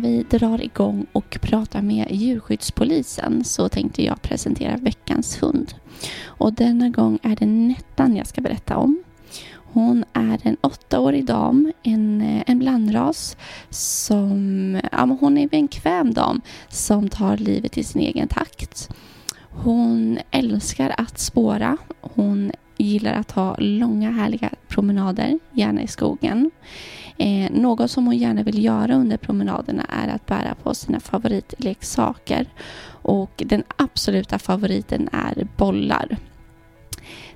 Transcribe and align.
Innan 0.00 0.12
vi 0.12 0.38
drar 0.38 0.62
igång 0.64 1.06
och 1.12 1.38
pratar 1.40 1.82
med 1.82 2.06
djurskyddspolisen 2.10 3.44
så 3.44 3.68
tänkte 3.68 4.04
jag 4.04 4.22
presentera 4.22 4.76
veckans 4.76 5.42
hund. 5.42 5.74
Och 6.24 6.52
denna 6.52 6.88
gång 6.88 7.18
är 7.22 7.36
det 7.36 7.46
Nettan 7.46 8.16
jag 8.16 8.26
ska 8.26 8.40
berätta 8.40 8.76
om. 8.76 9.02
Hon 9.52 10.04
är 10.12 10.40
en 10.42 10.56
åttaårig 10.60 11.24
dam, 11.24 11.72
en, 11.82 12.20
eh, 12.20 12.42
en 12.46 12.58
blandras 12.58 13.36
som, 13.70 14.80
ja, 14.92 15.16
hon 15.20 15.38
är 15.38 15.48
en 15.52 15.68
kväm 15.68 16.14
dam 16.14 16.40
som 16.68 17.08
tar 17.08 17.36
livet 17.36 17.78
i 17.78 17.84
sin 17.84 18.02
egen 18.02 18.28
takt. 18.28 18.88
Hon 19.50 20.18
älskar 20.30 20.94
att 20.98 21.18
spåra. 21.18 21.76
Hon 22.00 22.52
gillar 22.76 23.12
att 23.12 23.30
ha 23.30 23.56
långa 23.58 24.10
härliga 24.10 24.50
promenader, 24.68 25.38
gärna 25.52 25.82
i 25.82 25.86
skogen. 25.86 26.50
Eh, 27.20 27.50
något 27.50 27.90
som 27.90 28.06
hon 28.06 28.18
gärna 28.18 28.42
vill 28.42 28.64
göra 28.64 28.94
under 28.94 29.16
promenaderna 29.16 29.86
är 29.88 30.08
att 30.08 30.26
bära 30.26 30.54
på 30.62 30.74
sina 30.74 31.00
favoritleksaker. 31.00 32.46
Och 33.02 33.42
den 33.46 33.62
absoluta 33.76 34.38
favoriten 34.38 35.08
är 35.12 35.48
bollar. 35.56 36.16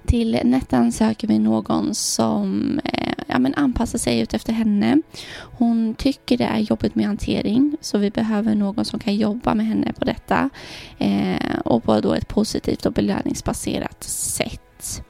Till 0.06 0.41
Nettan 0.45 0.92
söker 0.92 1.28
vi 1.28 1.39
någon 1.39 1.95
som 1.95 2.81
eh, 2.84 3.14
ja, 3.27 3.39
men 3.39 3.55
anpassar 3.55 3.98
sig 3.98 4.20
ut 4.20 4.34
efter 4.34 4.53
henne. 4.53 5.03
Hon 5.36 5.95
tycker 5.95 6.39
det 6.39 6.45
är 6.45 6.58
jobbigt 6.58 6.95
med 6.95 7.06
hantering 7.06 7.77
så 7.80 7.98
vi 7.98 8.11
behöver 8.11 8.55
någon 8.55 8.84
som 8.84 8.98
kan 9.01 9.17
jobba 9.17 9.55
med 9.55 9.67
henne 9.67 9.92
på 9.92 10.05
detta 10.05 10.51
eh, 10.98 11.58
och 11.64 11.83
på 11.83 12.01
då 12.01 12.14
ett 12.14 12.28
positivt 12.28 12.86
och 12.86 12.92
belöningsbaserat 12.92 14.05
sätt. 14.05 15.03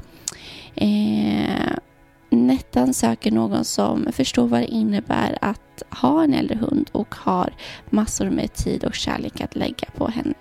Eh, 0.74 1.78
Nettan 2.34 2.94
söker 2.94 3.30
någon 3.30 3.64
som 3.64 4.06
förstår 4.12 4.46
vad 4.46 4.60
det 4.60 4.66
innebär 4.66 5.38
att 5.40 5.82
ha 5.90 6.24
en 6.24 6.34
äldre 6.34 6.56
hund 6.56 6.90
och 6.92 7.14
har 7.14 7.54
massor 7.90 8.30
med 8.30 8.54
tid 8.54 8.84
och 8.84 8.94
kärlek 8.94 9.40
att 9.40 9.56
lägga 9.56 9.88
på 9.96 10.08
henne. 10.08 10.34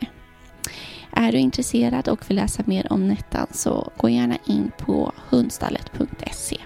Är 1.11 1.31
du 1.31 1.38
intresserad 1.38 2.08
och 2.08 2.30
vill 2.30 2.38
läsa 2.38 2.63
mer 2.66 2.94
om 2.94 3.08
Nettan 3.08 3.47
så 3.52 3.91
gå 3.97 4.09
gärna 4.09 4.38
in 4.45 4.72
på 4.77 5.11
hundstallet.se. 5.30 6.58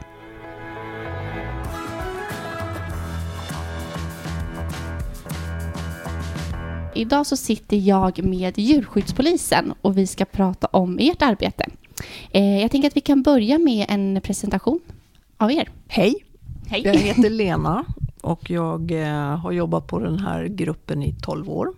Idag 6.96 7.26
så 7.26 7.38
sitter 7.38 7.78
jag 7.78 8.24
med 8.24 8.58
djurskyddspolisen 8.58 9.74
och 9.82 9.98
vi 9.98 10.08
ska 10.08 10.26
prata 10.26 10.68
om 10.68 10.98
ert 11.00 11.22
arbete. 11.22 11.66
Eh, 12.32 12.62
jag 12.62 12.72
tänker 12.72 12.88
att 12.88 12.98
vi 12.98 13.02
kan 13.02 13.24
börja 13.24 13.58
med 13.58 13.86
en 13.90 14.22
presentation 14.22 14.80
av 15.38 15.52
er. 15.52 15.70
Hej. 15.88 16.26
Hej. 16.68 16.82
Jag 16.86 16.96
heter 16.96 17.30
Lena 17.30 17.86
och 18.22 18.50
jag 18.50 18.92
eh, 18.92 19.38
har 19.38 19.52
jobbat 19.52 19.88
på 19.88 20.00
den 20.00 20.20
här 20.20 20.46
gruppen 20.46 21.04
i 21.04 21.16
12 21.22 21.50
år. 21.50 21.74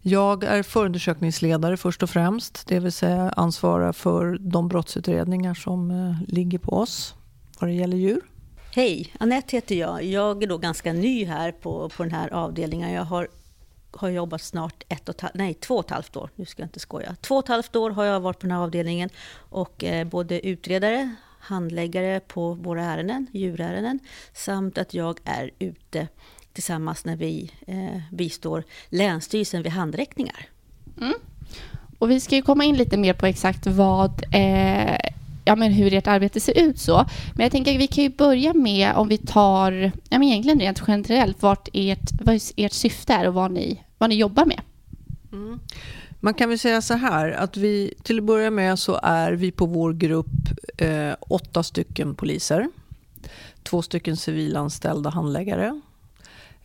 Jag 0.00 0.44
är 0.44 0.62
förundersökningsledare 0.62 1.76
först 1.76 2.02
och 2.02 2.10
främst, 2.10 2.66
det 2.66 2.80
vill 2.80 2.92
säga 2.92 3.30
ansvarar 3.36 3.92
för 3.92 4.38
de 4.40 4.68
brottsutredningar 4.68 5.54
som 5.54 5.90
eh, 5.90 6.34
ligger 6.34 6.58
på 6.58 6.72
oss 6.72 7.14
vad 7.58 7.70
det 7.70 7.74
gäller 7.74 7.96
djur. 7.96 8.20
Hej, 8.70 9.12
Anette 9.20 9.56
heter 9.56 9.74
jag. 9.74 10.04
Jag 10.04 10.42
är 10.42 10.46
då 10.46 10.58
ganska 10.58 10.92
ny 10.92 11.24
här 11.24 11.52
på, 11.52 11.88
på 11.88 12.02
den 12.02 12.12
här 12.12 12.32
avdelningen. 12.32 12.92
Jag 12.92 13.04
har, 13.04 13.28
har 13.90 14.08
jobbat 14.08 14.42
snart 14.42 14.84
ett 14.88 15.08
och, 15.08 15.22
nej, 15.34 15.54
två 15.54 15.74
och 15.74 15.84
ett 15.84 15.90
halvt 15.90 16.16
år. 16.16 16.30
Nu 16.36 16.44
ska 16.44 16.62
jag 16.62 16.66
inte 16.66 16.80
skoja. 16.80 17.16
Två 17.20 17.34
och 17.36 17.44
ett 17.44 17.48
halvt 17.48 17.76
år 17.76 17.90
har 17.90 18.04
jag 18.04 18.20
varit 18.20 18.38
på 18.38 18.46
den 18.46 18.56
här 18.56 18.62
avdelningen 18.62 19.10
och 19.36 19.84
eh, 19.84 20.06
både 20.06 20.46
utredare, 20.46 21.14
handläggare 21.46 22.20
på 22.20 22.54
våra 22.54 22.84
ärenden, 22.84 23.26
djurärenden, 23.32 23.98
samt 24.32 24.78
att 24.78 24.94
jag 24.94 25.20
är 25.24 25.50
ute 25.58 26.08
tillsammans 26.52 27.04
när 27.04 27.16
vi 27.16 27.50
eh, 27.66 28.00
bistår 28.12 28.64
Länsstyrelsen 28.88 29.62
vid 29.62 29.72
handräckningar. 29.72 30.48
Mm. 31.00 31.14
Och 31.98 32.10
vi 32.10 32.20
ska 32.20 32.36
ju 32.36 32.42
komma 32.42 32.64
in 32.64 32.76
lite 32.76 32.96
mer 32.96 33.14
på 33.14 33.26
exakt 33.26 33.66
vad 33.66 34.22
eh, 34.34 34.96
ja, 35.46 35.56
men 35.56 35.72
hur 35.72 35.94
ert 35.94 36.06
arbete 36.06 36.40
ser 36.40 36.58
ut 36.58 36.78
så. 36.78 37.06
Men 37.34 37.44
jag 37.44 37.52
tänker 37.52 37.74
att 37.74 37.80
vi 37.80 37.86
kan 37.86 38.04
ju 38.04 38.10
börja 38.10 38.54
med 38.54 38.94
om 38.94 39.08
vi 39.08 39.18
tar, 39.18 39.72
ja, 40.08 40.18
men 40.18 40.22
egentligen 40.22 40.60
rent 40.60 40.82
generellt, 40.88 41.42
vart 41.42 41.68
ert, 41.72 42.10
vad 42.20 42.40
ert 42.56 42.72
syfte 42.72 43.12
är 43.12 43.28
och 43.28 43.34
vad 43.34 43.50
ni, 43.50 43.82
vad 43.98 44.10
ni 44.10 44.16
jobbar 44.16 44.44
med. 44.44 44.60
Mm. 45.32 45.60
Man 46.20 46.34
kan 46.34 46.48
väl 46.48 46.58
säga 46.58 46.82
så 46.82 46.94
här 46.94 47.30
att 47.30 47.56
vi 47.56 47.94
till 48.02 48.18
att 48.18 48.24
börja 48.24 48.50
med 48.50 48.78
så 48.78 49.00
är 49.02 49.32
vi 49.32 49.50
på 49.50 49.66
vår 49.66 49.92
grupp 49.92 50.26
eh, 50.76 51.14
åtta 51.20 51.62
stycken 51.62 52.14
poliser. 52.14 52.68
Två 53.62 53.82
stycken 53.82 54.16
civilanställda 54.16 55.10
handläggare. 55.10 55.80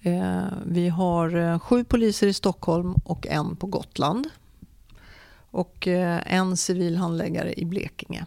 Eh, 0.02 0.44
vi 0.66 0.90
har 0.90 1.36
eh, 1.36 1.60
sju 1.60 1.84
poliser 1.84 2.28
i 2.28 2.34
Stockholm 2.34 2.94
och 3.04 3.28
en 3.28 3.56
på 3.56 3.68
Gotland. 3.68 4.30
Och 5.52 5.88
eh, 5.88 6.34
en 6.34 6.58
civil 6.58 6.98
handläggare 6.98 7.54
i 7.60 7.66
Blekinge. 7.66 8.26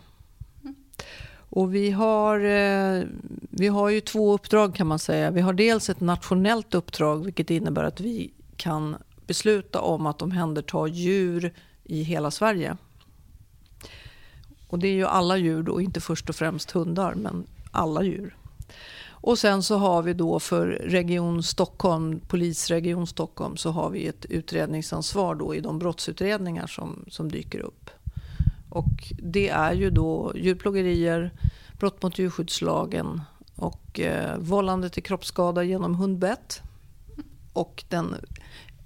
Och 1.56 1.74
vi 1.74 1.90
har, 1.90 2.40
eh, 2.40 3.02
vi 3.50 3.68
har 3.68 3.88
ju 3.88 4.00
två 4.00 4.34
uppdrag 4.34 4.74
kan 4.74 4.86
man 4.86 4.98
säga. 4.98 5.30
Vi 5.30 5.40
har 5.40 5.52
dels 5.52 5.90
ett 5.90 6.00
nationellt 6.00 6.74
uppdrag 6.74 7.24
vilket 7.24 7.50
innebär 7.50 7.84
att 7.84 8.00
vi 8.00 8.30
kan 8.56 8.96
besluta 9.26 9.80
om 9.80 10.06
att 10.06 10.22
omhänderta 10.22 10.86
djur 10.86 11.54
i 11.84 12.02
hela 12.02 12.30
Sverige. 12.30 12.76
Och 14.68 14.78
det 14.78 14.88
är 14.88 14.92
ju 14.92 15.06
alla 15.06 15.36
djur 15.36 15.62
då, 15.62 15.80
inte 15.80 16.00
först 16.00 16.28
och 16.28 16.36
främst 16.36 16.70
hundar, 16.70 17.14
men 17.14 17.46
alla 17.70 18.02
djur. 18.02 18.36
Och 19.26 19.38
sen 19.38 19.62
så 19.62 19.76
har 19.76 20.02
vi 20.02 20.14
då 20.14 20.40
för 20.40 20.66
Region 20.66 21.42
Stockholm, 21.42 22.20
Polisregion 22.28 23.06
Stockholm, 23.06 23.56
så 23.56 23.70
har 23.70 23.90
vi 23.90 24.06
ett 24.06 24.24
utredningsansvar 24.24 25.34
då 25.34 25.54
i 25.54 25.60
de 25.60 25.78
brottsutredningar 25.78 26.66
som, 26.66 27.04
som 27.08 27.30
dyker 27.30 27.58
upp. 27.58 27.90
Och 28.68 29.12
det 29.18 29.48
är 29.48 29.72
ju 29.72 29.90
då 29.90 30.32
djurplågerier, 30.34 31.30
brott 31.78 32.02
mot 32.02 32.18
djurskyddslagen 32.18 33.22
och 33.56 34.00
eh, 34.00 34.38
vållande 34.38 34.90
till 34.90 35.02
kroppsskada 35.02 35.62
genom 35.62 35.94
hundbett. 35.94 36.62
Och 37.52 37.84
den 37.88 38.14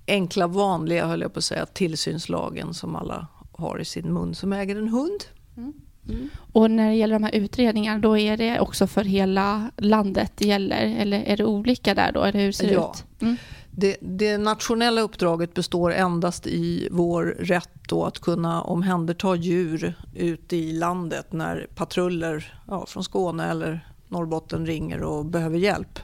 enkla 0.09 0.47
vanliga, 0.47 1.07
höll 1.07 1.21
jag 1.21 1.33
på 1.33 1.39
att 1.39 1.45
säga, 1.45 1.67
tillsynslagen 1.67 2.75
som 2.75 2.97
alla 2.97 3.27
har 3.53 3.81
i 3.81 3.85
sin 3.85 4.13
mun 4.13 4.35
som 4.35 4.53
äger 4.53 4.77
en 4.77 4.89
hund. 4.89 5.25
Mm. 5.57 5.73
Mm. 6.09 6.29
Och 6.53 6.71
när 6.71 6.89
det 6.89 6.95
gäller 6.95 7.15
de 7.15 7.25
här 7.25 7.35
utredningarna, 7.35 7.99
då 7.99 8.19
är 8.19 8.37
det 8.37 8.61
också 8.61 8.87
för 8.87 9.05
hela 9.05 9.71
landet 9.77 10.33
det 10.35 10.47
gäller? 10.47 10.97
Eller 10.99 11.23
är 11.23 11.37
det 11.37 11.45
olika 11.45 11.95
där 11.95 12.13
då? 12.13 12.23
Eller 12.23 12.41
hur 12.41 12.53
ser 12.53 12.67
det 12.67 12.73
ja. 12.73 12.95
ut? 12.95 13.23
Mm. 13.23 13.37
Det, 13.71 13.97
det, 14.01 14.39
nationella 14.39 15.01
uppdraget 15.01 15.55
består 15.55 15.93
endast 15.93 16.47
i 16.47 16.89
vår 16.91 17.25
rätt 17.25 17.71
då 17.89 18.05
att 18.05 18.19
kunna 18.19 18.63
omhänderta 18.63 19.35
djur 19.35 19.95
ute 20.15 20.57
i 20.57 20.73
landet 20.73 21.33
när 21.33 21.67
patruller 21.75 22.61
ja, 22.69 22.87
från 22.87 23.05
Skåne 23.05 23.51
eller 23.51 23.89
Norrbotten 24.09 24.67
ringer 24.67 25.03
och 25.03 25.25
behöver 25.25 25.59
hjälp. 25.59 25.99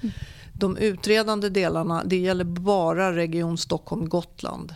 Mm. 0.00 0.12
De 0.60 0.76
utredande 0.76 1.48
delarna, 1.48 2.04
det 2.04 2.16
gäller 2.16 2.44
bara 2.44 3.16
Region 3.16 3.58
Stockholm-Gotland. 3.58 4.74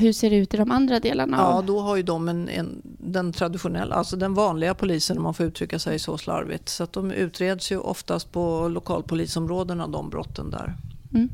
hur 0.00 0.12
ser 0.12 0.30
det 0.30 0.36
ut 0.36 0.54
i 0.54 0.56
de 0.56 0.70
andra 0.70 1.00
delarna? 1.00 1.36
Ja, 1.36 1.62
då 1.66 1.80
har 1.80 1.96
ju 1.96 2.02
de 2.02 2.28
en, 2.28 2.48
en, 2.48 2.82
den 2.84 3.32
traditionella, 3.32 3.94
alltså 3.94 4.16
den 4.16 4.34
vanliga 4.34 4.74
polisen 4.74 5.16
om 5.16 5.22
man 5.22 5.34
får 5.34 5.46
uttrycka 5.46 5.78
sig 5.78 5.98
så 5.98 6.18
slarvigt. 6.18 6.68
Så 6.68 6.84
att 6.84 6.92
de 6.92 7.10
utreds 7.10 7.72
ju 7.72 7.78
oftast 7.78 8.32
på 8.32 8.68
lokalpolisområdena, 8.68 9.86
de 9.86 10.10
brotten 10.10 10.50
där. 10.50 10.74
Mm. 11.14 11.28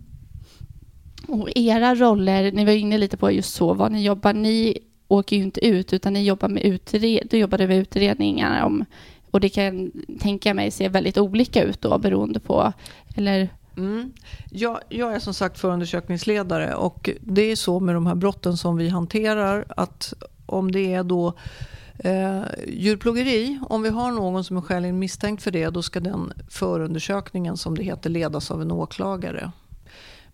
Och 1.28 1.48
era 1.54 1.94
roller, 1.94 2.52
ni 2.52 2.64
var 2.64 2.72
inne 2.72 2.98
lite 2.98 3.16
på 3.16 3.30
just 3.30 3.54
så, 3.54 3.74
vad 3.74 3.92
ni 3.92 4.04
jobbar, 4.04 4.32
ni 4.32 4.78
åker 5.08 5.36
ju 5.36 5.42
inte 5.42 5.66
ut 5.66 5.92
utan 5.92 6.12
ni 6.12 6.24
jobbar 6.24 6.48
med, 6.48 6.62
utred, 6.62 7.28
du 7.30 7.38
jobbade 7.38 7.66
med 7.66 7.78
utredningar 7.78 8.64
om 8.64 8.84
och 9.34 9.40
det 9.40 9.48
kan 9.48 9.92
tänka 10.20 10.54
mig 10.54 10.70
se 10.70 10.88
väldigt 10.88 11.18
olika 11.18 11.62
ut 11.62 11.80
då 11.80 11.98
beroende 11.98 12.40
på, 12.40 12.72
eller 13.16 13.48
Mm. 13.76 14.12
Jag, 14.50 14.80
jag, 14.88 15.14
är 15.14 15.18
som 15.18 15.34
sagt 15.34 15.58
förundersökningsledare 15.58 16.74
och 16.74 17.10
det 17.20 17.42
är 17.42 17.56
så 17.56 17.80
med 17.80 17.94
de 17.94 18.06
här 18.06 18.14
brotten 18.14 18.56
som 18.56 18.76
vi 18.76 18.88
hanterar 18.88 19.64
att 19.76 20.14
om 20.46 20.72
det 20.72 20.94
är 20.94 21.04
då 21.04 21.34
eh, 21.98 22.42
djurplågeri, 22.68 23.58
om 23.68 23.82
vi 23.82 23.88
har 23.88 24.12
någon 24.12 24.44
som 24.44 24.56
är 24.56 24.60
skäligen 24.60 24.98
misstänkt 24.98 25.42
för 25.42 25.50
det 25.50 25.70
då 25.70 25.82
ska 25.82 26.00
den 26.00 26.32
förundersökningen 26.48 27.56
som 27.56 27.76
det 27.76 27.82
heter 27.82 28.10
ledas 28.10 28.50
av 28.50 28.62
en 28.62 28.70
åklagare. 28.70 29.52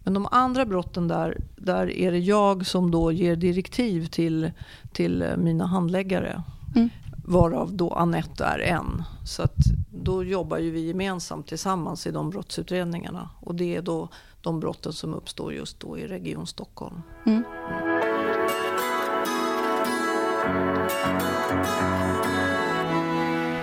Men 0.04 0.14
de 0.14 0.26
andra 0.30 0.66
brotten 0.66 1.08
där, 1.08 1.40
där 1.56 1.90
är 1.90 2.12
det 2.12 2.18
jag 2.18 2.66
som 2.66 2.90
då 2.90 3.12
ger 3.12 3.36
direktiv 3.36 4.06
till, 4.06 4.50
till 4.92 5.24
mina 5.36 5.66
handläggare. 5.66 6.42
Mm. 6.76 6.90
Varav 7.30 7.72
då 7.72 7.90
Anette 7.90 8.44
är 8.44 8.58
en. 8.58 9.02
Så 9.24 9.42
att 9.42 9.56
då 9.90 10.24
jobbar 10.24 10.58
ju 10.58 10.70
vi 10.70 10.86
gemensamt 10.86 11.46
tillsammans 11.46 12.06
i 12.06 12.10
de 12.10 12.30
brottsutredningarna. 12.30 13.30
Och 13.40 13.54
det 13.54 13.76
är 13.76 13.82
då 13.82 14.08
de 14.40 14.60
brotten 14.60 14.92
som 14.92 15.14
uppstår 15.14 15.52
just 15.52 15.80
då 15.80 15.98
i 15.98 16.06
Region 16.06 16.46
Stockholm. 16.46 17.02
Mm. 17.26 17.44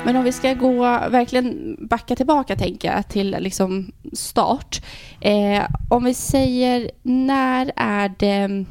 Men 0.05 0.15
om 0.15 0.23
vi 0.23 0.31
ska 0.31 0.53
gå, 0.53 0.81
verkligen 1.09 1.77
backa 1.79 2.15
tillbaka 2.15 2.55
tänker 2.55 2.93
jag, 2.93 3.07
till 3.07 3.35
liksom 3.39 3.91
start. 4.13 4.81
Eh, 5.19 5.63
om 5.89 6.03
vi 6.03 6.13
säger, 6.13 6.91
när 7.03 7.71
är 7.75 8.13
det, 8.19 8.65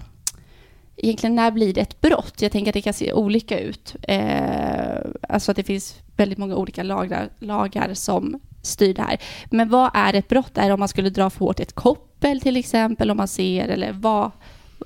egentligen 0.97 1.35
när 1.35 1.51
blir 1.51 1.75
det 1.75 1.81
ett 1.81 2.01
brott? 2.01 2.43
Jag 2.43 2.53
tänker 2.53 2.71
att 2.71 2.75
det 2.75 2.83
kan 2.83 2.95
se 2.95 3.13
olika 3.13 3.61
ut. 3.61 3.95
Eh, 4.03 4.99
alltså 5.29 5.51
att 5.51 5.57
det 5.57 5.65
finns 5.65 5.97
väldigt 6.17 6.39
många 6.39 6.57
olika 6.57 6.83
lagar, 6.83 7.29
lagar 7.39 7.95
som 7.95 8.41
styr 8.63 8.95
det 8.95 9.03
här. 9.03 9.21
Men 9.51 9.69
vad 9.69 9.91
är 9.95 10.15
ett 10.15 10.29
brott? 10.29 10.59
Är 10.59 10.69
det 10.69 10.75
om 10.75 10.81
man 10.81 10.89
skulle 10.89 11.11
dra 11.11 11.31
för 11.31 11.39
hårt 11.39 11.61
ett 11.61 11.73
koppel 11.73 12.41
till 12.41 12.57
exempel, 12.57 13.11
om 13.11 13.17
man 13.17 13.29
ser, 13.29 13.69
eller 13.69 13.93
vad, 13.93 14.31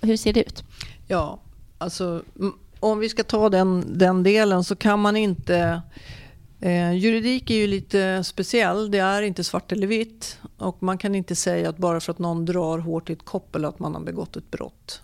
hur 0.03 0.17
ser 0.17 0.33
det 0.33 0.41
ut? 0.41 0.65
Ja, 1.09 1.39
alltså 1.79 2.23
om 2.81 2.99
vi 2.99 3.09
ska 3.09 3.23
ta 3.23 3.49
den, 3.49 3.99
den 3.99 4.23
delen 4.23 4.65
så 4.65 4.77
kan 4.77 5.01
man 5.01 5.17
inte 5.17 5.83
Eh, 6.63 6.93
juridik 6.93 7.51
är 7.51 7.55
ju 7.55 7.67
lite 7.67 8.25
speciell. 8.25 8.91
Det 8.91 8.99
är 8.99 9.23
inte 9.23 9.45
svart 9.45 9.73
eller 9.73 9.87
vitt. 9.87 10.39
Och 10.59 10.83
man 10.83 10.99
kan 10.99 11.15
inte 11.15 11.37
säga 11.37 11.69
att 11.69 11.77
bara 11.77 12.01
för 12.01 12.13
att 12.13 12.19
någon 12.19 12.45
drar 12.45 12.79
hårt 12.79 13.11
i 13.11 13.13
ett 13.13 13.25
koppel 13.25 13.65
att 13.65 13.79
man 13.79 13.95
har 13.95 14.01
begått 14.01 14.37
ett 14.37 14.51
brott. 14.51 15.03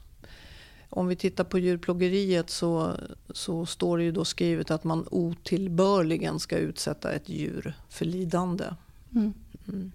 Om 0.90 1.08
vi 1.08 1.16
tittar 1.16 1.44
på 1.44 1.58
djurplågeriet 1.58 2.50
så, 2.50 2.92
så 3.30 3.66
står 3.66 3.98
det 3.98 4.04
ju 4.04 4.12
då 4.12 4.24
skrivet 4.24 4.70
att 4.70 4.84
man 4.84 5.06
otillbörligen 5.10 6.40
ska 6.40 6.56
utsätta 6.56 7.12
ett 7.12 7.28
djur 7.28 7.74
för 7.88 8.04
lidande. 8.04 8.64
Mm. 9.14 9.34
Mm. 9.68 9.92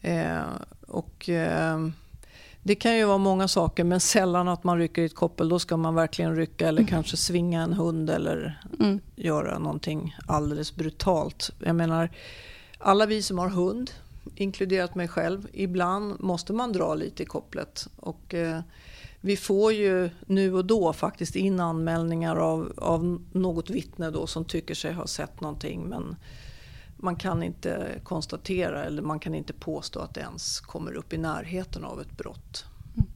Eh, 0.00 0.44
och... 0.86 1.28
Eh, 1.28 1.78
det 2.64 2.74
kan 2.74 2.96
ju 2.96 3.04
vara 3.04 3.18
många 3.18 3.48
saker 3.48 3.84
men 3.84 4.00
sällan 4.00 4.48
att 4.48 4.64
man 4.64 4.78
rycker 4.78 5.02
i 5.02 5.04
ett 5.04 5.14
koppel. 5.14 5.48
Då 5.48 5.58
ska 5.58 5.76
man 5.76 5.94
verkligen 5.94 6.36
rycka 6.36 6.68
eller 6.68 6.80
mm. 6.80 6.90
kanske 6.90 7.16
svinga 7.16 7.62
en 7.62 7.72
hund 7.72 8.10
eller 8.10 8.62
mm. 8.80 9.00
göra 9.16 9.58
någonting 9.58 10.16
alldeles 10.26 10.74
brutalt. 10.74 11.50
Jag 11.58 11.76
menar, 11.76 12.10
alla 12.78 13.06
vi 13.06 13.22
som 13.22 13.38
har 13.38 13.48
hund, 13.48 13.90
inkluderat 14.36 14.94
mig 14.94 15.08
själv, 15.08 15.48
ibland 15.52 16.20
måste 16.20 16.52
man 16.52 16.72
dra 16.72 16.94
lite 16.94 17.22
i 17.22 17.26
kopplet. 17.26 17.88
Och, 17.96 18.34
eh, 18.34 18.60
vi 19.24 19.36
får 19.36 19.72
ju 19.72 20.10
nu 20.26 20.54
och 20.54 20.64
då 20.64 20.92
faktiskt 20.92 21.36
in 21.36 21.60
anmälningar 21.60 22.36
av, 22.36 22.72
av 22.76 23.22
något 23.32 23.70
vittne 23.70 24.10
då 24.10 24.26
som 24.26 24.44
tycker 24.44 24.74
sig 24.74 24.92
ha 24.92 25.06
sett 25.06 25.40
någonting 25.40 25.82
men 25.88 26.16
man 26.96 27.16
kan 27.16 27.42
inte 27.42 28.00
konstatera 28.02 28.84
eller 28.84 29.02
man 29.02 29.18
kan 29.18 29.34
inte 29.34 29.52
påstå 29.52 30.00
att 30.00 30.14
det 30.14 30.20
ens 30.20 30.60
kommer 30.60 30.92
upp 30.92 31.12
i 31.12 31.18
närheten 31.18 31.84
av 31.84 32.00
ett 32.00 32.16
brott. 32.16 32.64
Mm. 32.96 33.08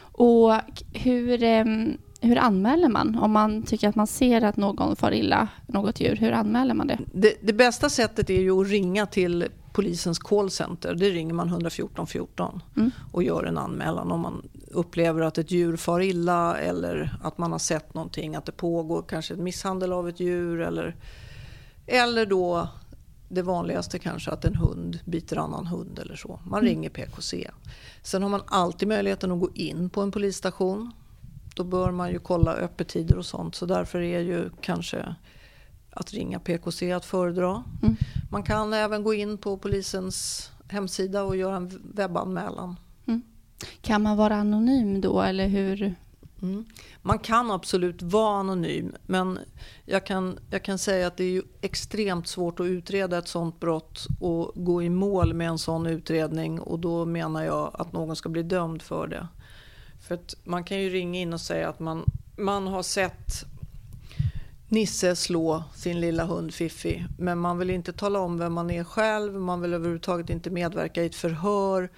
Och 0.00 0.52
hur, 0.92 1.38
hur 2.26 2.38
anmäler 2.38 2.88
man 2.88 3.18
om 3.18 3.30
man 3.30 3.62
tycker 3.62 3.88
att 3.88 3.94
man 3.94 4.06
ser 4.06 4.44
att 4.44 4.56
någon 4.56 4.96
far 4.96 5.12
illa, 5.12 5.48
något 5.66 6.00
djur? 6.00 6.16
Hur 6.16 6.32
anmäler 6.32 6.74
man 6.74 6.86
det? 6.86 6.98
Det, 7.12 7.34
det 7.42 7.52
bästa 7.52 7.90
sättet 7.90 8.30
är 8.30 8.40
ju 8.40 8.60
att 8.60 8.68
ringa 8.68 9.06
till 9.06 9.48
polisens 9.72 10.18
callcenter. 10.18 10.94
Det 10.94 11.10
ringer 11.10 11.34
man 11.34 11.48
114 11.48 12.06
14 12.06 12.60
mm. 12.76 12.90
och 13.12 13.22
gör 13.22 13.44
en 13.44 13.58
anmälan 13.58 14.12
om 14.12 14.20
man 14.20 14.48
upplever 14.70 15.20
att 15.20 15.38
ett 15.38 15.50
djur 15.50 15.76
far 15.76 16.00
illa 16.00 16.58
eller 16.58 17.18
att 17.22 17.38
man 17.38 17.52
har 17.52 17.58
sett 17.58 17.94
någonting, 17.94 18.36
att 18.36 18.46
det 18.46 18.52
pågår 18.52 19.02
kanske 19.08 19.34
en 19.34 19.44
misshandel 19.44 19.92
av 19.92 20.08
ett 20.08 20.20
djur 20.20 20.60
eller 20.60 20.96
eller 21.86 22.26
då 22.26 22.68
det 23.28 23.42
vanligaste 23.42 23.98
kanske 23.98 24.30
att 24.30 24.44
en 24.44 24.54
hund 24.54 24.98
biter 25.04 25.36
annan 25.36 25.66
hund 25.66 25.98
eller 25.98 26.16
så. 26.16 26.40
Man 26.44 26.60
mm. 26.60 26.70
ringer 26.70 26.90
PKC. 26.90 27.50
Sen 28.02 28.22
har 28.22 28.30
man 28.30 28.42
alltid 28.46 28.88
möjligheten 28.88 29.32
att 29.32 29.40
gå 29.40 29.50
in 29.54 29.90
på 29.90 30.02
en 30.02 30.10
polisstation. 30.10 30.92
Då 31.54 31.64
bör 31.64 31.90
man 31.90 32.10
ju 32.10 32.18
kolla 32.18 32.52
öppettider 32.52 33.18
och 33.18 33.26
sånt. 33.26 33.54
Så 33.54 33.66
därför 33.66 34.00
är 34.00 34.20
ju 34.20 34.50
kanske 34.60 35.14
att 35.90 36.12
ringa 36.12 36.38
PKC 36.38 36.92
att 36.92 37.04
föredra. 37.04 37.64
Mm. 37.82 37.96
Man 38.30 38.42
kan 38.42 38.72
även 38.72 39.02
gå 39.02 39.14
in 39.14 39.38
på 39.38 39.58
polisens 39.58 40.50
hemsida 40.68 41.22
och 41.22 41.36
göra 41.36 41.56
en 41.56 41.92
webbanmälan. 41.94 42.76
Kan 43.80 44.02
man 44.02 44.16
vara 44.16 44.36
anonym 44.36 45.00
då 45.00 45.22
eller 45.22 45.48
hur? 45.48 45.94
Mm. 46.42 46.64
Man 47.02 47.18
kan 47.18 47.50
absolut 47.50 48.02
vara 48.02 48.40
anonym 48.40 48.94
men 49.06 49.38
jag 49.84 50.06
kan, 50.06 50.38
jag 50.50 50.62
kan 50.62 50.78
säga 50.78 51.06
att 51.06 51.16
det 51.16 51.24
är 51.24 51.42
extremt 51.60 52.28
svårt 52.28 52.60
att 52.60 52.66
utreda 52.66 53.18
ett 53.18 53.28
sånt 53.28 53.60
brott 53.60 54.06
och 54.20 54.52
gå 54.54 54.82
i 54.82 54.88
mål 54.88 55.34
med 55.34 55.48
en 55.48 55.58
sån 55.58 55.86
utredning 55.86 56.60
och 56.60 56.78
då 56.78 57.04
menar 57.04 57.44
jag 57.44 57.70
att 57.74 57.92
någon 57.92 58.16
ska 58.16 58.28
bli 58.28 58.42
dömd 58.42 58.82
för 58.82 59.06
det. 59.06 59.28
För 60.00 60.14
att 60.14 60.34
man 60.44 60.64
kan 60.64 60.80
ju 60.80 60.90
ringa 60.90 61.20
in 61.20 61.32
och 61.32 61.40
säga 61.40 61.68
att 61.68 61.80
man, 61.80 62.04
man 62.36 62.66
har 62.66 62.82
sett 62.82 63.44
Nisse 64.68 65.16
slå 65.16 65.64
sin 65.74 66.00
lilla 66.00 66.24
hund 66.24 66.54
Fiffi 66.54 67.04
men 67.18 67.38
man 67.38 67.58
vill 67.58 67.70
inte 67.70 67.92
tala 67.92 68.20
om 68.20 68.38
vem 68.38 68.52
man 68.52 68.70
är 68.70 68.84
själv, 68.84 69.34
man 69.34 69.60
vill 69.60 69.74
överhuvudtaget 69.74 70.30
inte 70.30 70.50
medverka 70.50 71.02
i 71.02 71.06
ett 71.06 71.14
förhör 71.14 71.88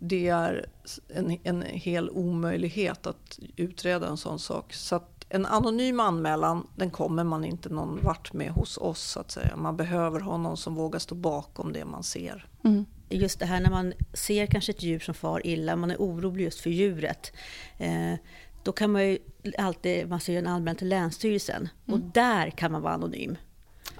det 0.00 0.28
är 0.28 0.66
en, 1.08 1.38
en 1.42 1.62
hel 1.62 2.10
omöjlighet 2.10 3.06
att 3.06 3.38
utreda 3.56 4.08
en 4.08 4.16
sån 4.16 4.38
sak. 4.38 4.72
Så 4.72 4.96
att 4.96 5.26
en 5.28 5.46
anonym 5.46 6.00
anmälan, 6.00 6.66
den 6.76 6.90
kommer 6.90 7.24
man 7.24 7.44
inte 7.44 7.68
någon 7.68 8.00
vart 8.02 8.32
med 8.32 8.50
hos 8.50 8.78
oss 8.78 9.02
så 9.02 9.20
att 9.20 9.30
säga. 9.30 9.56
Man 9.56 9.76
behöver 9.76 10.20
ha 10.20 10.36
någon 10.36 10.56
som 10.56 10.74
vågar 10.74 10.98
stå 10.98 11.14
bakom 11.14 11.72
det 11.72 11.84
man 11.84 12.02
ser. 12.02 12.46
Mm. 12.64 12.84
Just 13.08 13.38
det 13.38 13.46
här 13.46 13.60
när 13.60 13.70
man 13.70 13.92
ser 14.12 14.46
kanske 14.46 14.72
ett 14.72 14.82
djur 14.82 14.98
som 14.98 15.14
far 15.14 15.46
illa, 15.46 15.76
man 15.76 15.90
är 15.90 15.96
orolig 15.96 16.44
just 16.44 16.60
för 16.60 16.70
djuret. 16.70 17.32
Eh, 17.78 18.14
då 18.62 18.72
kan 18.72 18.92
man 18.92 19.06
ju 19.06 19.18
alltid, 19.58 20.08
man 20.08 20.20
ser 20.20 20.38
en 20.38 20.46
anmälan 20.46 20.76
till 20.76 20.88
Länsstyrelsen 20.88 21.68
mm. 21.86 22.00
och 22.00 22.10
där 22.14 22.50
kan 22.50 22.72
man 22.72 22.82
vara 22.82 22.94
anonym. 22.94 23.36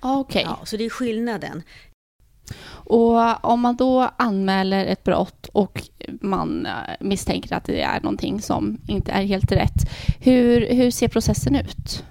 Okay. 0.02 0.42
Ja, 0.42 0.60
så 0.64 0.76
det 0.76 0.84
är 0.84 0.90
skillnaden. 0.90 1.62
Och 2.68 3.44
om 3.44 3.60
man 3.60 3.76
då 3.76 4.10
anmäler 4.16 4.86
ett 4.86 5.04
brott 5.04 5.48
och 5.52 5.82
man 6.20 6.66
eh, 6.66 6.72
misstänker 7.00 7.56
att 7.56 7.64
det 7.64 7.80
är 7.80 8.00
någonting 8.00 8.42
som 8.42 8.78
inte 8.88 9.12
är 9.12 9.22
helt 9.22 9.52
rätt, 9.52 9.90
hur, 10.20 10.74
hur 10.74 10.90
ser 10.90 11.08
processen 11.08 11.56
ut? 11.56 12.04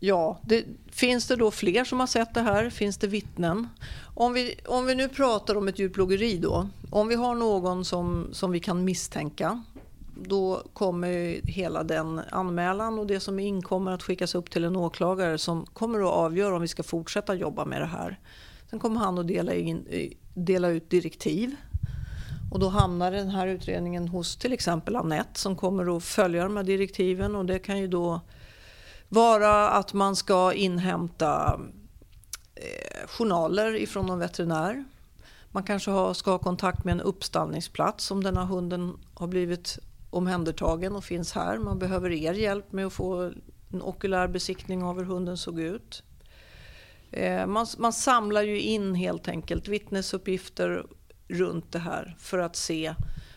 Ja, 0.00 0.38
det, 0.42 0.64
finns 0.90 1.26
det 1.26 1.36
då 1.36 1.50
fler 1.50 1.84
som 1.84 2.00
har 2.00 2.06
sett 2.06 2.34
det 2.34 2.42
här? 2.42 2.70
Finns 2.70 2.96
det 2.96 3.06
vittnen? 3.06 3.68
Om 4.14 4.32
vi, 4.32 4.54
om 4.66 4.86
vi 4.86 4.94
nu 4.94 5.08
pratar 5.08 5.56
om 5.56 5.68
ett 5.68 5.78
djurplågeri 5.78 6.38
då. 6.38 6.68
Om 6.90 7.08
vi 7.08 7.14
har 7.14 7.34
någon 7.34 7.84
som, 7.84 8.28
som 8.32 8.50
vi 8.50 8.60
kan 8.60 8.84
misstänka 8.84 9.62
då 10.22 10.62
kommer 10.72 11.40
hela 11.44 11.82
den 11.82 12.20
anmälan 12.30 12.98
och 12.98 13.06
det 13.06 13.20
som 13.20 13.38
inkommer 13.38 13.92
att 13.92 14.02
skickas 14.02 14.34
upp 14.34 14.50
till 14.50 14.64
en 14.64 14.76
åklagare 14.76 15.38
som 15.38 15.66
kommer 15.66 15.98
att 15.98 16.14
avgöra 16.14 16.54
om 16.54 16.62
vi 16.62 16.68
ska 16.68 16.82
fortsätta 16.82 17.34
jobba 17.34 17.64
med 17.64 17.80
det 17.80 17.86
här. 17.86 18.18
Sen 18.70 18.78
kommer 18.78 19.00
han 19.00 19.18
att 19.18 19.28
dela, 19.28 19.54
in, 19.54 19.86
eh, 19.90 20.10
dela 20.34 20.68
ut 20.68 20.90
direktiv. 20.90 21.56
Och 22.50 22.58
då 22.58 22.68
hamnar 22.68 23.12
den 23.12 23.28
här 23.28 23.46
utredningen 23.46 24.08
hos 24.08 24.36
till 24.36 24.52
exempel 24.52 24.96
Annette 24.96 25.40
som 25.40 25.56
kommer 25.56 25.96
att 25.96 26.04
följa 26.04 26.44
de 26.44 26.56
här 26.56 26.64
direktiven. 26.64 27.36
Och 27.36 27.46
det 27.46 27.58
kan 27.58 27.78
ju 27.78 27.88
då 27.88 28.20
vara 29.08 29.70
att 29.70 29.92
man 29.92 30.16
ska 30.16 30.52
inhämta 30.52 31.60
eh, 32.54 33.08
journaler 33.08 33.74
ifrån 33.74 34.06
någon 34.06 34.18
veterinär. 34.18 34.84
Man 35.50 35.62
kanske 35.62 35.90
ha, 35.90 36.14
ska 36.14 36.30
ha 36.30 36.38
kontakt 36.38 36.84
med 36.84 36.92
en 36.92 37.00
uppstallningsplats 37.00 38.10
om 38.10 38.24
den 38.24 38.36
här 38.36 38.44
hunden 38.44 38.96
har 39.14 39.26
blivit 39.26 39.78
omhändertagen 40.10 40.96
och 40.96 41.04
finns 41.04 41.32
här. 41.32 41.58
Man 41.58 41.78
behöver 41.78 42.10
er 42.10 42.32
hjälp 42.32 42.72
med 42.72 42.86
att 42.86 42.92
få 42.92 43.32
en 43.72 43.82
okulär 43.82 44.28
besiktning 44.28 44.82
av 44.82 44.98
hur 44.98 45.04
hunden 45.04 45.36
såg 45.36 45.60
ut. 45.60 46.02
Eh, 47.10 47.46
man, 47.46 47.66
man 47.78 47.92
samlar 47.92 48.42
ju 48.42 48.60
in 48.60 48.94
helt 48.94 49.28
enkelt 49.28 49.68
vittnesuppgifter 49.68 50.86
runt 51.28 51.72
det 51.72 51.78
här 51.78 52.16
för 52.18 52.38
att 52.38 52.56
se 52.56 52.94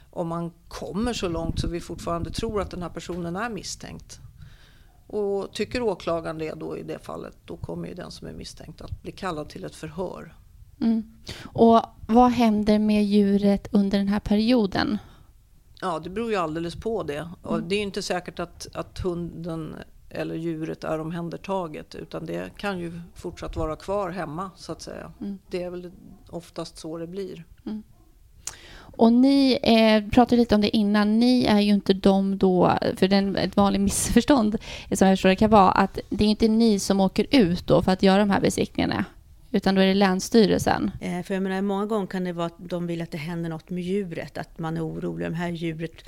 om 0.10 0.28
man 0.28 0.52
kommer 0.68 1.14
så 1.14 1.28
långt 1.28 1.60
så 1.60 1.68
vi 1.68 1.82
fortfarande 1.82 2.32
tror 2.32 2.62
att 2.62 2.72
den 2.72 2.82
här 2.82 2.90
personen 2.90 3.36
är 3.36 3.50
misstänkt. 3.50 4.20
Och 5.08 5.54
tycker 5.54 5.82
åklagaren 5.82 6.38
det 6.38 6.54
då 6.54 6.78
i 6.78 6.84
det 6.84 7.00
fallet, 7.00 7.38
då 7.46 7.58
kommer 7.58 7.88
ju 7.88 7.94
den 7.94 8.12
som 8.12 8.28
är 8.28 8.34
misstänkt 8.34 8.82
att 8.82 9.02
bli 9.02 9.12
kallad 9.12 9.50
till 9.50 9.64
ett 9.64 9.76
förhör. 9.76 10.36
Mm. 10.82 11.04
Och 11.44 11.82
vad 12.08 12.32
händer 12.32 12.80
med 12.80 13.06
djuret 13.06 13.68
under 13.72 13.98
den 13.98 14.08
här 14.08 14.20
perioden? 14.20 14.98
Ja, 15.82 16.00
det 16.00 16.10
beror 16.10 16.32
ju 16.32 16.36
alldeles 16.36 16.76
på 16.76 17.04
det. 17.04 17.30
Och 17.42 17.56
mm. 17.56 17.70
det 17.70 17.76
är 17.76 17.82
inte 17.82 18.02
säkert 18.02 18.40
att, 18.40 18.68
att 18.74 19.00
hunden 19.00 19.76
eller 20.12 20.36
djuret 20.36 20.84
är 20.84 21.00
omhändertaget 21.00 21.96
utan 21.96 22.26
det 22.26 22.58
kan 22.58 22.80
ju 22.80 23.02
fortsatt 23.16 23.56
vara 23.56 23.76
kvar 23.76 24.10
hemma 24.10 24.52
så 24.56 24.72
att 24.72 24.82
säga. 24.82 25.12
Mm. 25.22 25.40
Det 25.50 25.64
är 25.64 25.70
väl 25.70 25.92
oftast 26.30 26.78
så 26.78 26.98
det 26.98 27.08
blir. 27.08 27.44
Mm. 27.66 27.84
Och 29.02 29.14
ni 29.14 29.60
eh, 29.64 30.12
pratade 30.12 30.36
lite 30.36 30.56
om 30.56 30.62
det 30.62 30.78
innan. 30.78 31.20
Ni 31.20 31.46
är 31.46 31.60
ju 31.60 31.74
inte 31.74 31.94
de 31.94 32.38
då, 32.38 32.78
för 32.96 33.08
den, 33.08 33.36
ett 33.36 33.58
vanligt 33.58 33.82
missförstånd 33.82 34.58
som 34.92 35.08
jag 35.08 35.18
förstår 35.18 35.30
det 35.30 35.36
kan 35.36 35.50
vara 35.50 35.72
att 35.72 36.00
det 36.10 36.26
är 36.26 36.30
inte 36.30 36.48
ni 36.48 36.80
som 36.80 37.00
åker 37.00 37.26
ut 37.30 37.68
då 37.68 37.82
för 37.82 37.92
att 37.92 38.04
göra 38.04 38.20
de 38.20 38.30
här 38.30 38.42
besiktningarna. 38.42 39.06
Utan 39.52 39.76
då 39.76 39.82
är 39.82 39.86
det 39.88 39.94
Länsstyrelsen. 39.94 40.92
Eh, 41.02 41.24
för 41.24 41.34
jag 41.34 41.44
menar, 41.44 41.62
många 41.62 41.86
gånger 41.86 42.08
kan 42.08 42.24
det 42.24 42.34
vara 42.34 42.46
att 42.46 42.56
de 42.58 42.88
vill 42.88 43.02
att 43.02 43.12
det 43.12 43.18
händer 43.18 43.50
något 43.50 43.70
med 43.70 43.84
djuret. 43.84 44.38
Att 44.38 44.60
man 44.60 44.78
är 44.78 44.88
orolig. 44.88 45.30
Det 45.30 45.36
här 45.36 45.50
djuret 45.50 46.04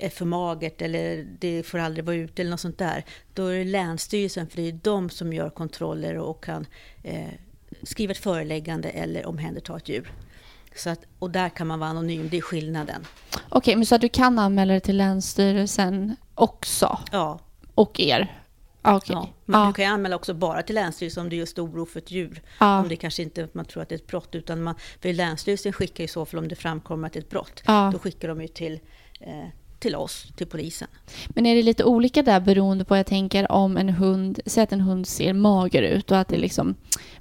är 0.00 0.08
för 0.08 0.24
magert 0.24 0.82
eller 0.82 1.26
det 1.38 1.62
får 1.62 1.78
aldrig 1.78 2.04
vara 2.04 2.16
ute 2.16 2.42
eller 2.42 2.50
något 2.50 2.60
sånt 2.60 2.78
där. 2.78 3.04
Då 3.34 3.46
är 3.46 3.58
det 3.58 3.64
Länsstyrelsen, 3.64 4.46
för 4.46 4.56
det 4.56 4.68
är 4.68 4.78
de 4.82 5.10
som 5.10 5.32
gör 5.32 5.50
kontroller 5.50 6.18
och 6.18 6.44
kan 6.44 6.66
eh, 7.02 7.28
skriva 7.82 8.10
ett 8.10 8.18
föreläggande 8.18 8.88
eller 8.88 9.26
omhänderta 9.26 9.76
ett 9.76 9.88
djur. 9.88 10.12
Så 10.76 10.90
att, 10.90 11.00
och 11.18 11.30
där 11.30 11.48
kan 11.48 11.66
man 11.66 11.78
vara 11.78 11.90
anonym, 11.90 12.28
det 12.30 12.36
är 12.36 12.40
skillnaden. 12.40 13.06
Okej, 13.34 13.58
okay, 13.58 13.76
men 13.76 13.86
så 13.86 13.94
att 13.94 14.00
du 14.00 14.08
kan 14.08 14.38
anmäla 14.38 14.74
det 14.74 14.80
till 14.80 14.96
Länsstyrelsen 14.96 16.16
också? 16.34 16.98
Ja. 17.12 17.38
Och 17.74 18.00
er? 18.00 18.40
Okay. 18.82 19.16
Ja, 19.16 19.28
men 19.44 19.60
ja. 19.60 19.66
du 19.66 19.72
kan 19.72 19.84
ju 19.84 19.90
anmäla 19.90 20.16
också 20.16 20.34
bara 20.34 20.62
till 20.62 20.74
Länsstyrelsen 20.74 21.22
om 21.22 21.30
det 21.30 21.36
är 21.36 21.38
just 21.38 21.58
oro 21.58 21.86
för 21.86 22.00
ett 22.00 22.10
djur. 22.10 22.42
Ja. 22.58 22.80
Om 22.80 22.88
det 22.88 22.96
kanske 22.96 23.22
inte 23.22 23.48
man 23.52 23.64
tror 23.64 23.82
att 23.82 23.88
det 23.88 23.94
är 23.94 23.98
ett 23.98 24.06
brott. 24.06 24.34
Utan 24.34 24.62
man, 24.62 24.74
för 25.00 25.12
Länsstyrelsen 25.12 25.72
skickar 25.72 26.04
i 26.04 26.08
så 26.08 26.26
fall 26.26 26.38
om 26.38 26.48
det 26.48 26.56
framkommer 26.56 27.06
att 27.06 27.12
det 27.12 27.18
är 27.18 27.22
ett 27.22 27.30
brott. 27.30 27.62
Då 27.92 27.98
skickar 27.98 28.28
de 28.28 28.42
ju 28.42 28.48
till 28.48 28.80
eh, 29.20 29.46
till 29.80 29.96
oss, 29.96 30.26
till 30.36 30.46
polisen. 30.46 30.88
Men 31.28 31.46
är 31.46 31.54
det 31.54 31.62
lite 31.62 31.84
olika 31.84 32.22
där 32.22 32.40
beroende 32.40 32.84
på, 32.84 32.96
jag 32.96 33.06
tänker 33.06 33.52
om 33.52 33.76
en 33.76 33.88
hund, 33.88 34.40
säg 34.46 34.62
att 34.62 34.72
en 34.72 34.80
hund 34.80 35.06
ser 35.06 35.32
mager 35.32 35.82
ut 35.82 36.10
och 36.10 36.18
att 36.18 36.28
det 36.28 36.38
liksom, 36.38 36.74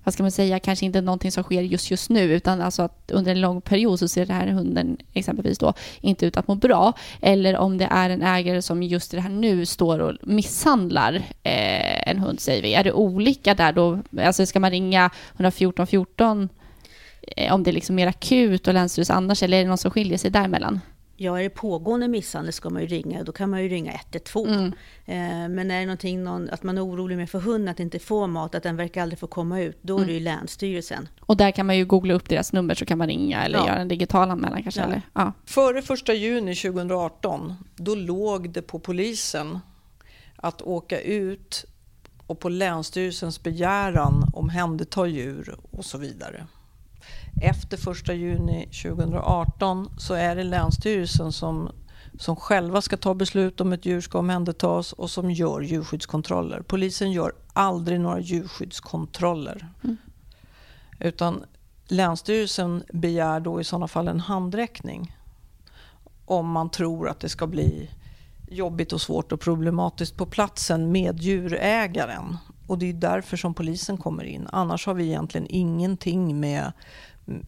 vad 0.04 0.14
ska 0.14 0.24
man 0.24 0.32
säga, 0.32 0.60
kanske 0.60 0.86
inte 0.86 1.00
är 1.00 1.02
någonting 1.04 1.32
som 1.32 1.44
sker 1.44 1.62
just 1.62 1.92
just 1.92 2.10
nu 2.10 2.34
utan 2.34 2.62
alltså 2.62 2.82
att 2.82 3.12
under 3.12 3.32
en 3.32 3.42
lång 3.42 3.62
period 3.62 4.00
så 4.00 4.08
ser 4.08 4.26
den 4.26 4.36
här 4.36 4.48
hunden 4.48 4.98
exempelvis 5.14 5.58
då 5.58 5.74
inte 6.02 6.26
ut 6.26 6.38
att 6.38 6.48
må 6.48 6.56
bra. 6.56 6.94
Eller 7.22 7.58
om 7.58 7.78
det 7.78 7.88
är 7.92 8.10
en 8.10 8.22
ägare 8.22 8.62
som 8.62 8.84
just 8.84 9.12
det 9.12 9.22
här 9.22 9.30
nu 9.30 9.66
står 9.66 10.00
och 10.00 10.14
misshandlar 10.22 11.16
eh, 11.44 12.10
en 12.10 12.20
hund 12.20 12.40
säger 12.40 12.62
vi. 12.62 12.74
Är 12.74 12.84
det 12.84 12.92
olika 12.92 13.54
där 13.56 13.74
då? 13.74 14.00
Alltså 14.20 14.46
ska 14.46 14.60
man 14.60 14.72
ringa 14.72 15.10
114 15.34 15.88
14 15.88 16.50
eh, 17.22 17.54
om 17.54 17.64
det 17.64 17.72
är 17.72 17.74
liksom 17.74 17.96
mer 17.96 18.08
akut 18.08 18.68
och 18.68 18.74
länsstyrelsen 18.74 19.16
annars 19.16 19.44
eller 19.44 19.58
är 19.58 19.62
det 19.62 19.68
någon 19.68 19.78
som 19.78 19.92
skiljer 19.92 20.18
sig 20.18 20.32
däremellan? 20.32 20.80
Ja, 21.22 21.40
är 21.40 21.44
det 21.44 21.50
pågående 21.50 22.08
misshandel 22.08 22.54
ska 22.54 22.70
man 22.70 22.82
ju 22.82 22.88
ringa, 22.88 23.24
då 23.24 23.32
kan 23.32 23.50
man 23.50 23.64
ju 23.64 23.70
ringa 23.70 23.92
112. 23.92 24.50
Mm. 24.50 24.74
Eh, 25.06 25.50
men 25.50 25.72
är 25.72 25.80
det 25.80 25.86
någonting, 25.86 26.24
någon, 26.24 26.50
att 26.50 26.64
man 26.64 26.78
är 26.78 26.86
orolig 26.86 27.18
med 27.18 27.30
för 27.30 27.40
hunden, 27.40 27.72
att 27.72 27.80
inte 27.80 28.00
få 28.00 28.28
mat, 28.28 28.56
att 28.56 28.64
den 28.64 28.76
verkar 28.76 29.02
aldrig 29.02 29.20
få 29.20 29.28
komma 29.28 29.62
ut, 29.62 29.78
då 29.82 29.98
mm. 29.98 30.04
är 30.04 30.08
det 30.08 30.14
ju 30.14 30.20
Länsstyrelsen. 30.20 31.08
Och 31.20 31.38
där 31.38 31.52
kan 31.52 31.66
man 31.66 31.78
ju 31.78 31.86
googla 31.86 32.14
upp 32.14 32.30
deras 32.30 32.54
nummer 32.54 32.76
så 32.76 32.86
kan 32.86 32.98
man 32.98 33.08
ringa 33.08 33.44
eller 33.44 33.60
ja. 33.60 33.68
göra 33.68 33.78
en 33.78 33.88
digital 33.88 34.32
anmälan 34.32 34.64
kanske? 34.64 34.82
Ja. 34.82 34.88
Eller? 34.88 35.02
Ja. 35.14 35.34
Före 35.46 35.82
första 35.82 36.14
juni 36.14 36.56
2018, 36.56 37.54
då 37.76 37.96
låg 37.96 38.50
det 38.50 38.62
på 38.62 38.80
polisen 38.80 39.60
att 40.36 40.62
åka 40.62 41.02
ut 41.02 41.66
och 42.28 42.40
på 42.40 42.50
Länsstyrelsens 42.50 43.44
begäran 43.44 44.32
omhänderta 44.34 45.08
djur 45.08 45.56
och 45.72 45.86
så 45.86 45.98
vidare 45.98 46.48
efter 47.42 47.92
1 47.92 48.08
juni 48.20 48.66
2018 48.66 49.90
så 49.98 50.14
är 50.14 50.36
det 50.36 50.44
Länsstyrelsen 50.44 51.32
som, 51.32 51.72
som 52.20 52.36
själva 52.36 52.82
ska 52.82 52.98
ta 52.98 53.14
beslut 53.14 53.62
om 53.62 53.74
ett 53.74 53.86
djur 53.86 54.02
ska 54.02 54.20
omhändertas 54.20 54.94
och 54.94 55.10
som 55.10 55.32
gör 55.32 55.62
djurskyddskontroller. 55.62 56.62
Polisen 56.62 57.12
gör 57.12 57.32
aldrig 57.54 58.00
några 58.00 58.20
djurskyddskontroller. 58.20 59.68
Mm. 59.84 59.98
Utan 61.00 61.44
Länsstyrelsen 61.88 62.84
begär 62.94 63.40
då 63.40 63.62
i 63.62 63.64
sådana 63.64 63.88
fall 63.88 64.08
en 64.08 64.20
handräckning 64.20 65.16
om 66.26 66.52
man 66.52 66.70
tror 66.70 67.10
att 67.10 67.20
det 67.20 67.30
ska 67.30 67.48
bli 67.48 67.90
jobbigt 68.48 68.94
och 68.94 69.02
svårt 69.02 69.32
och 69.32 69.40
problematiskt 69.40 70.18
på 70.18 70.26
platsen 70.26 70.92
med 70.92 71.20
djurägaren. 71.20 72.38
Och 72.68 72.78
det 72.78 72.90
är 72.90 72.94
därför 72.94 73.38
som 73.38 73.54
polisen 73.54 73.98
kommer 73.98 74.24
in. 74.24 74.48
Annars 74.52 74.86
har 74.86 74.94
vi 74.94 75.06
egentligen 75.06 75.48
ingenting 75.50 76.40
med 76.40 76.72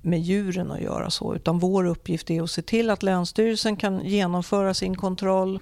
med 0.01 0.19
djuren 0.19 0.71
att 0.71 0.81
göra 0.81 1.09
så, 1.09 1.35
utan 1.35 1.59
vår 1.59 1.85
uppgift 1.85 2.29
är 2.29 2.43
att 2.43 2.51
se 2.51 2.61
till 2.61 2.89
att 2.89 3.03
Länsstyrelsen 3.03 3.75
kan 3.75 4.05
genomföra 4.05 4.73
sin 4.73 4.95
kontroll 4.95 5.59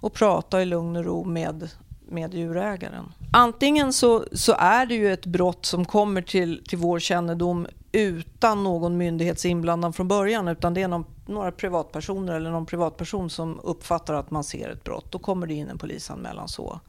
och 0.00 0.12
prata 0.12 0.62
i 0.62 0.64
lugn 0.64 0.96
och 0.96 1.04
ro 1.04 1.24
med, 1.24 1.68
med 2.08 2.34
djurägaren. 2.34 3.12
Antingen 3.32 3.92
så, 3.92 4.24
så 4.32 4.52
är 4.58 4.86
det 4.86 4.94
ju 4.94 5.12
ett 5.12 5.26
brott 5.26 5.66
som 5.66 5.84
kommer 5.84 6.22
till, 6.22 6.64
till 6.64 6.78
vår 6.78 6.98
kännedom 6.98 7.66
utan 7.92 8.64
någon 8.64 8.96
myndighetsinblandning 8.96 9.92
från 9.92 10.08
början, 10.08 10.48
utan 10.48 10.74
det 10.74 10.82
är 10.82 10.88
någon, 10.88 11.04
några 11.26 11.52
privatpersoner 11.52 12.32
eller 12.34 12.50
någon 12.50 12.66
privatperson 12.66 13.30
som 13.30 13.60
uppfattar 13.60 14.14
att 14.14 14.30
man 14.30 14.44
ser 14.44 14.70
ett 14.70 14.84
brott. 14.84 15.12
Då 15.12 15.18
kommer 15.18 15.46
det 15.46 15.54
in 15.54 15.68
en 15.68 15.78
polisanmälan 15.78 16.48
så. 16.48 16.80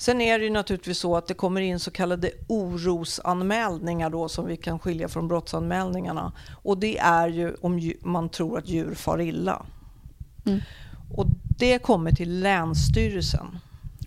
Sen 0.00 0.20
är 0.20 0.38
det 0.38 0.44
ju 0.44 0.50
naturligtvis 0.50 0.98
så 0.98 1.16
att 1.16 1.26
det 1.26 1.34
kommer 1.34 1.60
in 1.60 1.80
så 1.80 1.90
kallade 1.90 2.30
orosanmälningar 2.48 4.10
då 4.10 4.28
som 4.28 4.46
vi 4.46 4.56
kan 4.56 4.78
skilja 4.78 5.08
från 5.08 5.28
brottsanmälningarna. 5.28 6.32
Och 6.62 6.78
det 6.78 6.98
är 6.98 7.28
ju 7.28 7.54
om 7.60 7.92
man 8.02 8.28
tror 8.28 8.58
att 8.58 8.68
djur 8.68 8.94
far 8.94 9.20
illa. 9.20 9.66
Mm. 10.46 10.60
Och 11.14 11.26
det 11.58 11.78
kommer 11.78 12.12
till 12.12 12.40
Länsstyrelsen. 12.40 13.58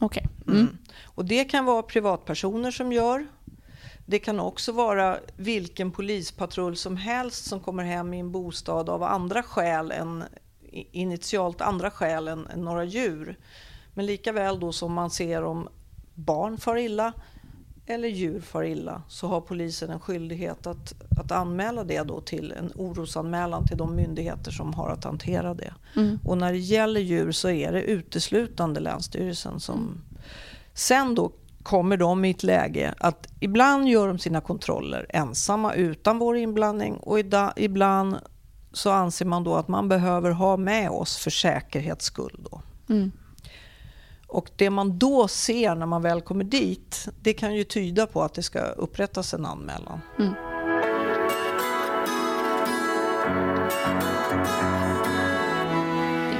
Okay. 0.01 0.23
Mm. 0.47 0.59
Mm. 0.59 0.77
Och 1.03 1.25
det 1.25 1.43
kan 1.43 1.65
vara 1.65 1.83
privatpersoner 1.83 2.71
som 2.71 2.91
gör. 2.91 3.27
Det 4.05 4.19
kan 4.19 4.39
också 4.39 4.71
vara 4.71 5.17
vilken 5.35 5.91
polispatrull 5.91 6.77
som 6.77 6.97
helst 6.97 7.45
som 7.45 7.59
kommer 7.59 7.83
hem 7.83 8.13
i 8.13 8.19
en 8.19 8.31
bostad 8.31 8.89
av 8.89 9.03
andra 9.03 9.43
skäl 9.43 9.91
än 9.91 10.23
initialt 10.91 11.61
andra 11.61 11.91
skäl 11.91 12.27
än, 12.27 12.47
än 12.47 12.61
några 12.61 12.83
djur. 12.83 13.37
Men 13.93 14.05
lika 14.05 14.31
väl 14.31 14.59
då 14.59 14.71
som 14.71 14.93
man 14.93 15.09
ser 15.09 15.43
om 15.43 15.69
barn 16.13 16.57
far 16.57 16.77
illa 16.77 17.13
eller 17.85 18.07
djur 18.07 18.41
far 18.41 18.63
illa 18.63 19.01
så 19.07 19.27
har 19.27 19.41
polisen 19.41 19.89
en 19.89 19.99
skyldighet 19.99 20.67
att, 20.67 20.93
att 21.17 21.31
anmäla 21.31 21.83
det 21.83 22.03
då 22.03 22.21
till 22.21 22.51
en 22.51 22.71
orosanmälan 22.75 23.67
till 23.67 23.77
de 23.77 23.95
myndigheter 23.95 24.51
som 24.51 24.73
har 24.73 24.89
att 24.89 25.03
hantera 25.03 25.53
det. 25.53 25.73
Mm. 25.95 26.19
Och 26.23 26.37
när 26.37 26.51
det 26.51 26.59
gäller 26.59 27.01
djur 27.01 27.31
så 27.31 27.49
är 27.49 27.71
det 27.71 27.81
uteslutande 27.81 28.79
Länsstyrelsen 28.79 29.59
som... 29.59 30.01
Sen 30.73 31.15
då 31.15 31.31
kommer 31.63 31.97
de 31.97 32.25
i 32.25 32.29
ett 32.29 32.43
läge 32.43 32.93
att 32.97 33.27
ibland 33.39 33.87
gör 33.89 34.07
de 34.07 34.19
sina 34.19 34.41
kontroller 34.41 35.05
ensamma 35.09 35.73
utan 35.73 36.19
vår 36.19 36.37
inblandning 36.37 36.93
och 36.93 37.19
ibland 37.55 38.17
så 38.71 38.91
anser 38.91 39.25
man 39.25 39.43
då 39.43 39.55
att 39.55 39.67
man 39.67 39.89
behöver 39.89 40.31
ha 40.31 40.57
med 40.57 40.89
oss 40.89 41.17
för 41.17 41.31
säkerhets 41.31 42.05
skull. 42.05 42.39
Då. 42.51 42.61
Mm. 42.89 43.11
Och 44.33 44.49
det 44.55 44.69
man 44.69 44.97
då 44.97 45.27
ser 45.27 45.75
när 45.75 45.85
man 45.85 46.01
väl 46.01 46.21
kommer 46.21 46.43
dit, 46.43 47.07
det 47.21 47.33
kan 47.33 47.55
ju 47.55 47.63
tyda 47.63 48.07
på 48.07 48.21
att 48.21 48.33
det 48.33 48.43
ska 48.43 48.59
upprättas 48.59 49.33
en 49.33 49.45
anmälan. 49.45 50.01
Mm. 50.19 50.33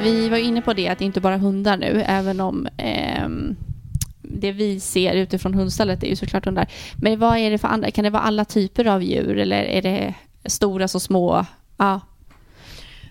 Vi 0.03 0.29
var 0.29 0.37
inne 0.37 0.61
på 0.61 0.73
det, 0.73 0.87
att 0.87 0.99
det 0.99 1.05
inte 1.05 1.21
bara 1.21 1.37
hundar 1.37 1.77
nu, 1.77 2.03
även 2.07 2.39
om 2.39 2.67
eh, 2.77 3.27
det 4.21 4.51
vi 4.51 4.79
ser 4.79 5.13
utifrån 5.13 5.53
hundstallet 5.53 6.03
är 6.03 6.07
ju 6.07 6.15
såklart 6.15 6.45
hundar. 6.45 6.67
Men 7.01 7.19
vad 7.19 7.37
är 7.37 7.51
det 7.51 7.57
för 7.57 7.67
andra? 7.67 7.91
Kan 7.91 8.03
det 8.03 8.09
vara 8.09 8.23
alla 8.23 8.45
typer 8.45 8.85
av 8.85 9.03
djur 9.03 9.37
eller 9.37 9.63
är 9.63 9.81
det 9.81 10.13
stora 10.45 10.87
som 10.87 11.01
små? 11.01 11.45
Ja. 11.77 12.01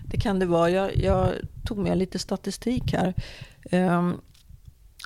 Det 0.05 0.17
kan 0.17 0.39
det 0.39 0.45
vara. 0.45 0.69
Jag, 0.69 0.97
jag 0.97 1.29
tog 1.65 1.77
med 1.77 1.97
lite 1.97 2.19
statistik 2.19 2.93
här. 2.93 3.13
Um, 3.71 4.21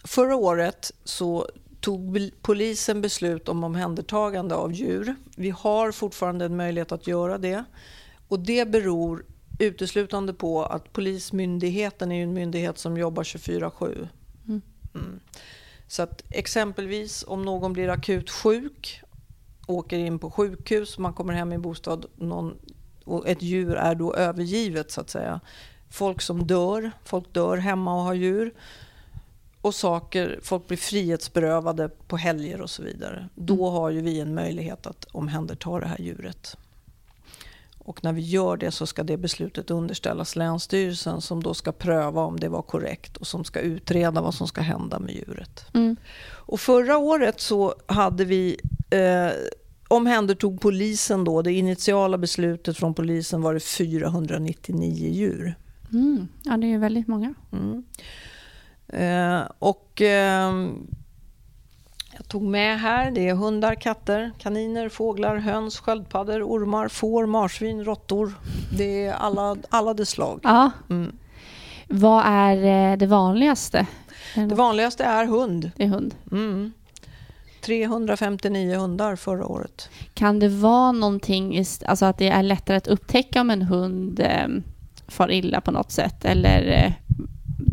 Förra 0.03 0.35
året 0.35 0.91
så 1.03 1.49
tog 1.79 2.31
polisen 2.41 3.01
beslut 3.01 3.49
om 3.49 3.63
omhändertagande 3.63 4.55
av 4.55 4.73
djur. 4.73 5.15
Vi 5.35 5.49
har 5.49 5.91
fortfarande 5.91 6.45
en 6.45 6.55
möjlighet 6.55 6.91
att 6.91 7.07
göra 7.07 7.37
det. 7.37 7.63
Och 8.27 8.39
det 8.39 8.65
beror 8.67 9.25
uteslutande 9.59 10.33
på 10.33 10.63
att 10.63 10.93
Polismyndigheten 10.93 12.11
är 12.11 12.23
en 12.23 12.33
myndighet 12.33 12.77
som 12.77 12.97
jobbar 12.97 13.23
24-7. 13.23 14.07
Mm. 14.47 14.61
Mm. 14.95 15.19
Så 15.87 16.03
att 16.03 16.23
exempelvis 16.29 17.25
om 17.27 17.41
någon 17.41 17.73
blir 17.73 17.89
akut 17.89 18.29
sjuk, 18.29 19.01
åker 19.67 19.97
in 19.97 20.19
på 20.19 20.31
sjukhus, 20.31 20.97
man 20.97 21.13
kommer 21.13 21.33
hem 21.33 21.53
i 21.53 21.57
bostad 21.57 22.05
någon, 22.15 22.57
och 23.03 23.27
ett 23.27 23.41
djur 23.41 23.75
är 23.75 23.95
då 23.95 24.15
övergivet 24.15 24.91
så 24.91 25.01
att 25.01 25.09
säga. 25.09 25.39
Folk 25.89 26.21
som 26.21 26.47
dör, 26.47 26.91
folk 27.03 27.33
dör 27.33 27.57
hemma 27.57 27.95
och 27.95 28.01
har 28.01 28.13
djur 28.13 28.53
och 29.61 29.75
saker, 29.75 30.39
folk 30.43 30.67
blir 30.67 30.77
frihetsberövade 30.77 31.89
på 31.89 32.17
helger 32.17 32.61
och 32.61 32.69
så 32.69 32.83
vidare. 32.83 33.29
Då 33.35 33.67
mm. 33.67 33.73
har 33.73 33.89
ju 33.89 34.01
vi 34.01 34.19
en 34.19 34.35
möjlighet 34.35 34.87
att 34.87 35.05
omhänderta 35.11 35.79
det 35.79 35.87
här 35.87 36.01
djuret. 36.01 36.57
Och 37.87 38.03
när 38.03 38.13
vi 38.13 38.21
gör 38.21 38.57
det 38.57 38.71
så 38.71 38.87
ska 38.87 39.03
det 39.03 39.17
beslutet 39.17 39.71
underställas 39.71 40.35
Länsstyrelsen 40.35 41.21
som 41.21 41.43
då 41.43 41.53
ska 41.53 41.71
pröva 41.71 42.21
om 42.21 42.39
det 42.39 42.49
var 42.49 42.61
korrekt 42.61 43.17
och 43.17 43.27
som 43.27 43.43
ska 43.43 43.59
utreda 43.59 44.21
vad 44.21 44.33
som 44.33 44.47
ska 44.47 44.61
hända 44.61 44.99
med 44.99 45.15
djuret. 45.15 45.65
Mm. 45.73 45.95
Och 46.29 46.59
förra 46.59 46.97
året 46.97 47.41
så 47.41 47.75
hade 47.85 48.25
vi 48.25 48.59
eh, 48.89 49.29
omhändertog 49.87 50.61
polisen 50.61 51.23
då, 51.23 51.41
det 51.41 51.53
initiala 51.53 52.17
beslutet 52.17 52.77
från 52.77 52.93
polisen 52.93 53.41
var 53.41 53.53
det 53.53 53.59
499 53.59 55.09
djur. 55.09 55.55
Mm. 55.91 56.27
Ja, 56.43 56.57
det 56.57 56.67
är 56.67 56.69
ju 56.69 56.77
väldigt 56.77 57.07
många. 57.07 57.33
Mm. 57.51 57.83
Eh, 58.93 59.41
och 59.59 60.01
eh, 60.01 60.53
jag 62.17 62.27
tog 62.27 62.43
med 62.43 62.79
här, 62.79 63.11
det 63.11 63.29
är 63.29 63.35
hundar, 63.35 63.75
katter, 63.75 64.31
kaniner, 64.37 64.89
fåglar, 64.89 65.35
höns, 65.35 65.79
sköldpaddor, 65.79 66.43
ormar, 66.43 66.87
får, 66.87 67.25
marsvin, 67.25 67.83
råttor. 67.83 68.33
Det 68.77 69.05
är 69.05 69.13
alla, 69.13 69.55
alla 69.69 69.93
dess 69.93 70.09
slag. 70.09 70.39
Ja. 70.43 70.71
Mm. 70.89 71.15
Vad 71.87 72.23
är 72.25 72.91
eh, 72.91 72.97
det 72.97 73.07
vanligaste? 73.07 73.87
Det 74.35 74.55
vanligaste 74.55 75.03
är 75.03 75.25
hund. 75.25 75.71
Det 75.75 75.83
är 75.83 75.87
hund. 75.87 76.15
Mm. 76.31 76.73
359 77.61 78.77
hundar 78.77 79.15
förra 79.15 79.47
året. 79.47 79.89
Kan 80.13 80.39
det 80.39 80.49
vara 80.49 80.91
någonting, 80.91 81.63
alltså 81.85 82.05
att 82.05 82.17
det 82.17 82.29
är 82.29 82.43
lättare 82.43 82.77
att 82.77 82.87
upptäcka 82.87 83.41
om 83.41 83.49
en 83.49 83.61
hund 83.61 84.19
eh, 84.19 84.47
far 85.07 85.31
illa 85.31 85.61
på 85.61 85.71
något 85.71 85.91
sätt? 85.91 86.25
Eller 86.25 86.93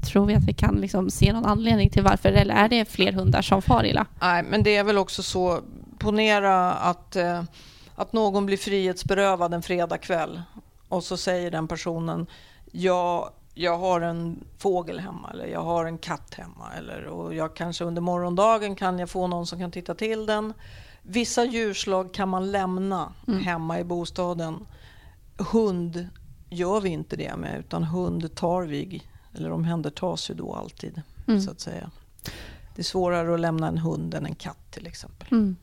tror 0.01 0.27
vi 0.27 0.35
att 0.35 0.45
vi 0.45 0.53
kan 0.53 0.75
liksom 0.75 1.11
se 1.11 1.33
någon 1.33 1.47
anledning 1.47 1.91
till 1.91 2.03
varför? 2.03 2.29
Eller 2.33 2.55
är 2.55 2.69
det 2.69 2.85
fler 2.85 3.13
hundar 3.13 3.43
som 3.43 3.63
far 3.63 3.85
illa? 3.87 4.07
Nej, 4.21 4.43
men 4.43 4.63
det 4.63 4.77
är 4.77 4.85
väl 4.85 4.99
också 4.99 5.23
så. 5.23 5.61
Ponera 5.99 6.73
att, 6.73 7.17
eh, 7.17 7.43
att 7.95 8.13
någon 8.13 8.47
blir 8.47 8.57
frihetsberövad 8.57 9.55
en 9.55 9.63
fredagkväll 9.63 10.43
och 10.89 11.05
så 11.05 11.17
säger 11.17 11.51
den 11.51 11.69
personen 11.69 12.27
jag, 12.73 13.31
jag 13.55 13.79
har 13.79 14.01
en 14.01 14.45
fågel 14.59 14.99
hemma 15.01 15.31
eller 15.33 15.47
jag 15.47 15.63
har 15.63 15.85
en 15.85 15.99
katt 15.99 16.35
hemma 16.35 16.65
eller 16.79 17.05
och 17.05 17.35
jag 17.35 17.57
kanske 17.57 17.85
under 17.85 18.03
morgondagen 18.03 18.77
kan 18.77 18.99
jag 18.99 19.11
få 19.11 19.27
någon 19.27 19.47
som 19.47 19.59
kan 19.59 19.71
titta 19.71 19.95
till 19.95 20.27
den. 20.27 20.53
Vissa 21.03 21.45
djurslag 21.45 22.15
kan 22.15 22.29
man 22.29 22.53
lämna 22.53 23.13
Mm. 23.29 23.41
hemma 23.45 23.79
i 23.81 23.85
bostaden. 23.85 24.67
Hund 25.53 26.09
gör 26.51 26.81
vi 26.81 26.89
inte 26.89 27.17
det 27.17 27.37
med 27.37 27.59
utan 27.59 27.85
hund 27.85 28.35
tar 28.35 28.63
vi 28.63 29.03
eller 29.35 29.53
omhändertas 29.53 30.31
ju 30.31 30.35
då 30.35 30.55
alltid 30.55 31.03
Mm. 31.27 31.41
så 31.41 31.51
att 31.51 31.61
säga. 31.61 31.91
Det 32.75 32.83
är 32.83 32.85
svårare 32.85 33.35
att 33.35 33.41
lämna 33.41 33.69
en 33.69 33.79
hund 33.79 34.15
än 34.15 34.27
en 34.27 34.35
katt 34.35 34.71
till 34.71 34.87
exempel. 34.87 35.29
Mm. 35.31 35.57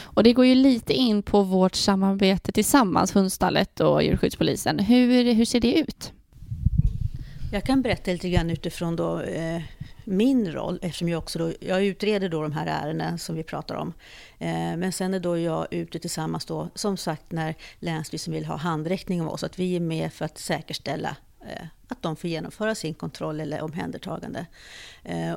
Och 0.00 0.22
det 0.22 0.32
går 0.32 0.46
ju 0.46 0.54
lite 0.54 0.92
in 0.92 1.22
på 1.22 1.42
vårt 1.42 1.74
samarbete 1.74 2.52
tillsammans, 2.52 3.16
Hundstallet 3.16 3.80
och 3.80 4.02
Djurskyddspolisen. 4.02 4.78
Hur, 4.78 5.34
hur 5.34 5.44
ser 5.44 5.60
det 5.60 5.78
ut? 5.78 6.12
Jag 7.52 7.64
kan 7.64 7.82
berätta 7.82 8.10
lite 8.10 8.30
grann 8.30 8.50
utifrån 8.50 8.96
då, 8.96 9.20
eh, 9.20 9.62
min 10.04 10.52
roll, 10.52 10.78
eftersom 10.82 11.08
jag 11.08 11.18
också 11.18 11.38
då, 11.38 11.52
jag 11.60 11.84
utreder 11.84 12.28
då 12.28 12.42
de 12.42 12.52
här 12.52 12.66
ärendena 12.66 13.18
som 13.18 13.36
vi 13.36 13.42
pratar 13.42 13.74
om. 13.74 13.92
Eh, 14.38 14.48
men 14.76 14.92
sen 14.92 15.14
är 15.14 15.20
då 15.20 15.38
jag 15.38 15.66
ute 15.70 15.98
tillsammans 15.98 16.44
då, 16.46 16.68
som 16.74 16.96
sagt 16.96 17.32
när 17.32 17.54
Länsstyrelsen 17.78 18.34
vill 18.34 18.44
ha 18.46 18.56
handräckning 18.56 19.22
av 19.22 19.28
oss, 19.28 19.44
att 19.44 19.58
vi 19.58 19.76
är 19.76 19.80
med 19.80 20.12
för 20.12 20.24
att 20.24 20.38
säkerställa 20.38 21.16
att 21.88 22.02
de 22.02 22.16
får 22.16 22.30
genomföra 22.30 22.74
sin 22.74 22.94
kontroll 22.94 23.40
eller 23.40 23.62
omhändertagande. 23.62 24.46
Eh, 25.04 25.36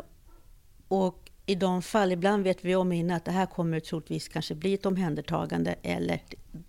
och 0.87 1.31
i 1.45 1.55
de 1.55 1.81
fall, 1.81 2.11
ibland 2.11 2.43
vet 2.43 2.65
vi 2.65 2.75
om 2.75 2.91
innan 2.91 3.17
att 3.17 3.25
det 3.25 3.31
här 3.31 3.45
kommer 3.45 3.79
troligtvis 3.79 4.27
kanske 4.27 4.55
bli 4.55 4.73
ett 4.73 4.85
omhändertagande 4.85 5.75
eller 5.83 6.21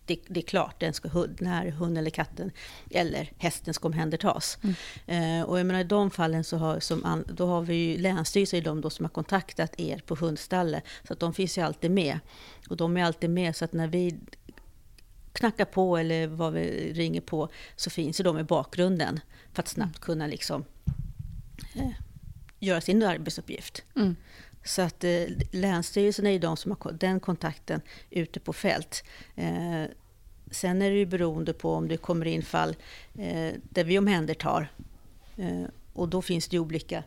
det, 0.06 0.18
det 0.28 0.40
är 0.40 0.44
klart, 0.44 0.80
den 0.80 0.92
ska, 0.94 1.08
hund- 1.08 1.36
den 1.38 1.48
här 1.48 1.70
hunden 1.70 1.96
eller 1.96 2.10
katten 2.10 2.50
eller 2.90 3.32
hästen 3.38 3.74
ska 3.74 3.88
omhändertas. 3.88 4.58
Eh, 5.06 5.42
och 5.42 5.58
jag 5.58 5.66
menar, 5.66 5.80
i 5.80 5.84
de 5.84 6.10
fallen 6.10 6.44
så 6.44 6.56
har, 6.56 6.80
som 6.80 7.24
då 7.28 7.46
har 7.46 7.62
vi 7.62 7.74
ju 7.74 7.98
Länsstyrelsen 7.98 8.60
är 8.60 8.64
de 8.64 8.80
då 8.80 8.90
som 8.90 9.04
har 9.04 9.10
kontaktat 9.10 9.80
er 9.80 10.02
på 10.06 10.14
hundstallet. 10.14 10.84
Så 11.06 11.12
att 11.12 11.20
de 11.20 11.34
finns 11.34 11.58
ju 11.58 11.62
alltid 11.62 11.90
med. 11.90 12.18
Och 12.68 12.76
de 12.76 12.96
är 12.96 13.04
alltid 13.04 13.30
med 13.30 13.56
så 13.56 13.64
att 13.64 13.72
när 13.72 13.88
vi 13.88 14.18
knackar 15.32 15.64
på 15.64 15.96
eller 15.96 16.26
vad 16.26 16.52
vi 16.52 16.92
ringer 16.92 17.20
på 17.20 17.48
så 17.76 17.90
finns 17.90 18.20
ju 18.20 18.24
de 18.24 18.38
i 18.38 18.42
bakgrunden 18.42 19.20
för 19.52 19.62
att 19.62 19.68
snabbt 19.68 19.98
kunna 19.98 20.26
liksom 20.26 20.64
eh, 21.74 21.90
göra 22.58 22.80
sin 22.80 23.02
arbetsuppgift. 23.02 23.82
Mm. 23.96 24.16
Så 24.64 24.82
att 24.82 25.04
eh, 25.04 25.24
Länsstyrelsen 25.50 26.26
är 26.26 26.30
ju 26.30 26.38
de 26.38 26.56
som 26.56 26.76
har 26.80 26.92
den 26.92 27.20
kontakten 27.20 27.80
ute 28.10 28.40
på 28.40 28.52
fält. 28.52 29.04
Eh, 29.34 29.84
sen 30.50 30.82
är 30.82 30.90
det 30.90 30.96
ju 30.96 31.06
beroende 31.06 31.52
på 31.52 31.74
om 31.74 31.88
det 31.88 31.96
kommer 31.96 32.26
in 32.26 32.42
fall 32.42 32.76
eh, 33.14 33.52
där 33.62 33.84
vi 33.84 33.98
omhändertar. 33.98 34.72
Eh, 35.36 35.64
och 35.92 36.08
då 36.08 36.22
finns 36.22 36.48
det 36.48 36.56
ju 36.56 36.60
olika 36.60 37.04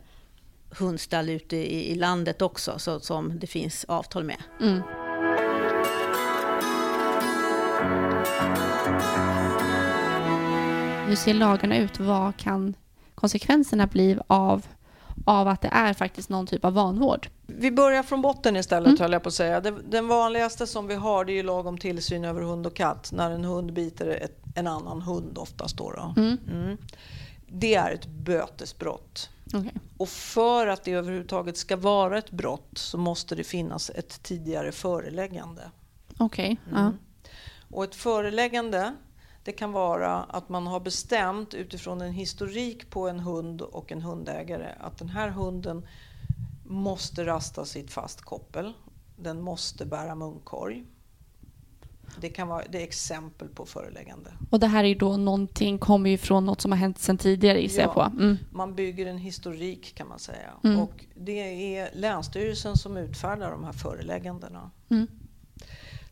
hundstall 0.70 1.28
ute 1.28 1.56
i, 1.56 1.92
i 1.92 1.94
landet 1.94 2.42
också 2.42 2.78
så, 2.78 3.00
som 3.00 3.38
det 3.38 3.46
finns 3.46 3.84
avtal 3.84 4.24
med. 4.24 4.42
Mm. 4.60 5.05
Hur 11.06 11.16
ser 11.16 11.34
lagarna 11.34 11.76
ut? 11.78 12.00
Vad 12.00 12.36
kan 12.36 12.74
konsekvenserna 13.14 13.86
bli 13.86 14.18
av, 14.26 14.66
av 15.24 15.48
att 15.48 15.60
det 15.62 15.68
är 15.72 15.92
faktiskt 15.94 16.28
någon 16.28 16.46
typ 16.46 16.64
av 16.64 16.72
vanvård? 16.72 17.28
Vi 17.46 17.70
börjar 17.70 18.02
från 18.02 18.22
botten 18.22 18.56
istället 18.56 18.86
Mm. 18.88 19.00
höll 19.00 19.12
jag 19.12 19.22
på 19.22 19.28
att 19.28 19.34
säga. 19.34 19.60
Den 19.60 20.08
vanligaste 20.08 20.66
som 20.66 20.86
vi 20.86 20.94
har 20.94 21.24
det 21.24 21.32
är 21.32 21.34
ju 21.34 21.42
lag 21.42 21.66
om 21.66 21.78
tillsyn 21.78 22.24
över 22.24 22.42
hund 22.42 22.66
och 22.66 22.76
katt. 22.76 23.10
När 23.12 23.30
en 23.30 23.44
hund 23.44 23.72
biter 23.72 24.06
ett, 24.06 24.38
en 24.54 24.66
annan 24.66 25.02
hund 25.02 25.38
oftast 25.38 25.76
då. 25.76 25.90
då. 25.90 26.14
Mm. 26.22 26.38
Mm. 26.52 26.76
Det 27.48 27.74
är 27.74 27.90
ett 27.90 28.06
bötesbrott. 28.06 29.30
Okej. 29.54 29.72
Och 29.96 30.08
för 30.08 30.66
att 30.66 30.84
det 30.84 30.92
överhuvudtaget 30.92 31.56
ska 31.56 31.76
vara 31.76 32.18
ett 32.18 32.30
brott 32.30 32.70
så 32.74 32.98
måste 32.98 33.34
det 33.34 33.44
finnas 33.44 33.90
ett 33.90 34.22
tidigare 34.22 34.72
föreläggande. 34.72 35.62
Okej, 36.18 36.56
ja. 36.70 36.78
Mm. 36.78 36.98
Och 37.70 37.84
ett 37.84 37.94
föreläggande 37.94 38.96
det 39.42 39.52
kan 39.52 39.72
vara 39.72 40.14
att 40.22 40.48
man 40.48 40.66
har 40.66 40.80
bestämt 40.80 41.54
utifrån 41.54 42.00
en 42.00 42.12
historik 42.12 42.90
på 42.90 43.08
en 43.08 43.20
hund 43.20 43.62
och 43.62 43.92
en 43.92 44.02
hundägare 44.02 44.68
att 44.80 44.98
den 44.98 45.08
här 45.08 45.28
hunden 45.28 45.86
måste 46.64 47.26
rastas 47.26 47.76
i 47.76 47.80
ett 47.80 47.90
fast 47.90 48.20
koppel. 48.20 48.72
Den 49.16 49.40
måste 49.40 49.86
bära 49.86 50.14
munkorg. 50.14 50.84
Det 52.20 52.28
kan 52.28 52.48
vara 52.48 52.64
det 52.70 52.78
är 52.78 52.82
exempel 52.82 53.48
på 53.48 53.66
föreläggande. 53.66 54.30
Och 54.50 54.60
det 54.60 54.66
här 54.66 54.84
är 54.84 54.94
då 54.94 55.16
någonting, 55.16 55.78
kommer 55.78 56.10
ju 56.10 56.18
från 56.18 56.46
något 56.46 56.60
som 56.60 56.72
har 56.72 56.78
hänt 56.78 56.98
sedan 56.98 57.18
tidigare 57.18 57.60
gissar 57.60 57.82
jag 57.82 57.90
Ja. 57.90 57.94
på. 57.94 58.00
Mm. 58.22 58.36
Man 58.52 58.74
bygger 58.74 59.06
en 59.06 59.18
historik 59.18 59.94
kan 59.94 60.08
man 60.08 60.18
säga. 60.18 60.50
Mm. 60.64 60.80
Och 60.80 61.04
det 61.14 61.76
är 61.76 61.90
Länsstyrelsen 61.94 62.76
som 62.76 62.96
utfärdar 62.96 63.50
de 63.50 63.64
här 63.64 63.72
föreläggandena. 63.72 64.70
Mm. 64.88 65.06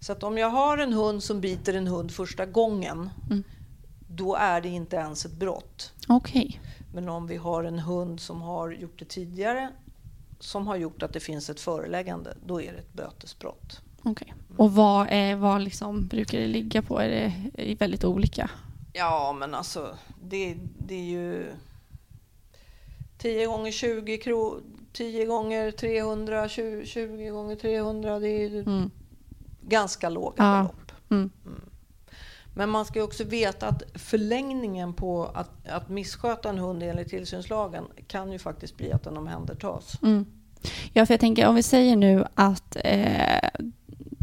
Så 0.04 0.12
att 0.12 0.22
om 0.22 0.38
jag 0.38 0.48
har 0.50 0.78
en 0.78 0.92
hund 0.92 1.22
som 1.22 1.40
biter 1.40 1.74
en 1.74 1.86
hund 1.86 2.10
första 2.12 2.46
gången, 2.46 3.10
Mm. 3.30 3.44
då 4.08 4.34
är 4.34 4.60
det 4.60 4.68
inte 4.68 4.96
ens 4.96 5.24
ett 5.24 5.32
brott. 5.32 5.92
Okej. 6.08 6.60
Men 6.94 7.08
om 7.08 7.26
vi 7.26 7.36
har 7.36 7.64
en 7.64 7.78
hund 7.78 8.20
som 8.20 8.42
har 8.42 8.70
gjort 8.70 8.98
det 8.98 9.04
tidigare, 9.04 9.70
som 10.40 10.66
har 10.66 10.76
gjort 10.76 11.02
att 11.02 11.12
det 11.12 11.20
finns 11.20 11.50
ett 11.50 11.60
föreläggande, 11.60 12.36
då 12.46 12.62
är 12.62 12.72
det 12.72 12.78
ett 12.78 12.92
bötesbrott. 12.92 13.80
okej. 14.02 14.34
Och 14.56 14.72
vad, 14.74 15.06
är, 15.10 15.36
vad 15.36 15.62
liksom 15.62 16.06
brukar 16.06 16.38
det 16.38 16.46
ligga 16.46 16.82
på? 16.82 16.98
Är 17.00 17.08
det 17.08 17.32
är 17.72 17.76
väldigt 17.76 18.04
olika? 18.04 18.50
Ja, 18.92 19.32
men 19.38 19.54
alltså, 19.54 19.96
det, 20.22 20.56
det 20.86 20.94
är 20.94 21.04
ju 21.10 21.46
10 23.18 23.46
gånger 23.46 23.70
20 23.72 24.18
kronor, 24.18 24.62
10 24.92 25.26
gånger 25.26 25.70
300, 25.70 26.48
20, 26.48 26.86
20 26.86 27.28
gånger 27.30 27.56
300, 27.56 28.18
det 28.18 28.28
är 28.28 28.48
ju 28.48 28.60
Mm. 28.60 28.90
Ganska 29.68 30.09
låga 30.09 30.35
Ja. 30.44 30.57
belopp. 30.62 30.92
Mm. 31.11 31.31
Men 32.57 32.70
man 32.70 32.85
ska 32.85 32.98
ju 32.98 33.05
också 33.05 33.24
veta 33.24 33.68
att 33.68 33.83
förlängningen 33.94 34.92
på 34.94 35.24
att, 35.35 35.68
att 35.68 35.88
missköta 35.88 36.48
en 36.48 36.59
hund 36.59 36.83
enligt 36.83 37.09
tillsynslagen 37.09 37.85
kan 38.07 38.33
ju 38.33 38.38
faktiskt 38.38 38.77
bli 38.77 38.92
att 38.92 39.05
den 39.05 39.16
omhändertas. 39.16 39.98
Mm. 40.03 40.27
Ja, 40.92 41.07
för 41.07 41.14
jag 41.14 41.20
tänker 41.20 41.48
om 41.48 41.55
vi 41.55 41.62
säger 41.62 41.96
nu 41.96 42.24
att 42.35 42.77
eh, 42.85 43.48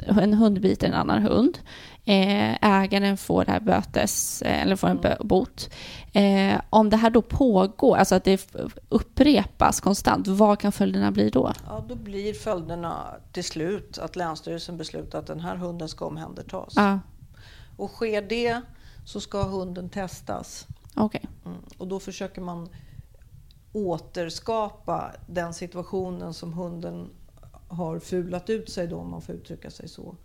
en 0.07 0.33
hund 0.33 0.61
biter 0.61 0.87
en 0.87 0.93
annan 0.93 1.21
hund. 1.23 1.57
Eh, 2.05 2.57
ägaren 2.61 3.17
får 3.17 3.45
det 3.45 3.51
här 3.51 3.59
bötes, 3.59 4.41
eh, 4.41 4.61
eller 4.61 4.75
får 4.75 4.87
en 4.87 5.27
bot. 5.27 5.69
Eh, 6.13 6.61
om 6.69 6.89
det 6.89 6.97
här 6.97 7.09
då 7.09 7.21
pågår, 7.21 7.97
alltså 7.97 8.15
att 8.15 8.23
det 8.23 8.55
upprepas 8.89 9.79
konstant, 9.79 10.27
vad 10.27 10.59
kan 10.59 10.71
följderna 10.71 11.11
bli 11.11 11.29
då? 11.29 11.53
Ja, 11.67 11.85
då 11.89 11.95
blir 11.95 12.33
följderna 12.33 13.15
till 13.31 13.43
slut 13.43 13.97
att 13.97 14.15
Länsstyrelsen 14.15 14.77
beslutar 14.77 15.19
att 15.19 15.27
den 15.27 15.39
här 15.39 15.55
hunden 15.55 15.89
ska 15.89 16.05
omhändertas. 16.05 16.73
Ja, 16.75 16.99
Och 17.77 17.89
sker 17.89 18.21
det 18.21 18.61
så 19.05 19.21
ska 19.21 19.43
hunden 19.43 19.89
testas. 19.89 20.67
okej. 20.95 21.25
Mm. 21.45 21.57
Och 21.77 21.87
då 21.87 21.99
försöker 21.99 22.41
man 22.41 22.69
återskapa 23.73 25.11
den 25.27 25.53
situationen 25.53 26.33
som 26.33 26.53
hunden 26.53 27.09
har 27.67 27.99
fulat 27.99 28.49
ut 28.49 28.69
sig 28.69 28.87
då, 28.87 28.97
om 28.97 29.11
man 29.11 29.21
får 29.21 29.35
uttrycka 29.35 29.71
sig 29.71 29.89
så. 29.89 30.15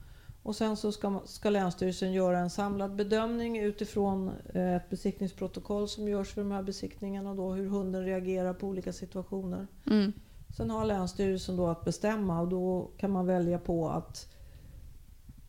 Och 0.47 0.57
sen 0.57 0.77
så 0.77 0.93
ska, 0.93 1.21
ska 1.25 1.51
Länsstyrelsen 1.51 2.13
göra 2.13 2.39
en 2.39 2.51
samlad 2.51 2.95
bedömning 2.95 3.59
utifrån 3.59 4.31
eh, 4.55 4.77
ett 4.77 4.91
besiktningsprotokoll 4.91 5.89
som 5.89 6.09
görs 6.09 6.35
för 6.35 6.41
de 6.41 6.53
här 6.53 6.63
besiktningarna 6.63 7.31
och 7.31 7.37
då 7.37 7.53
hur 7.53 7.69
hunden 7.69 8.05
reagerar 8.05 8.55
på 8.55 8.67
olika 8.67 8.93
situationer. 8.93 9.67
Mm. 9.87 10.13
Sen 10.57 10.71
har 10.71 10.85
Länsstyrelsen 10.85 11.57
då 11.57 11.67
att 11.67 11.85
bestämma 11.85 12.41
och 12.41 12.49
då 12.49 12.91
kan 12.97 13.11
man 13.11 13.27
välja 13.27 13.59
på 13.59 13.89
att 13.89 14.33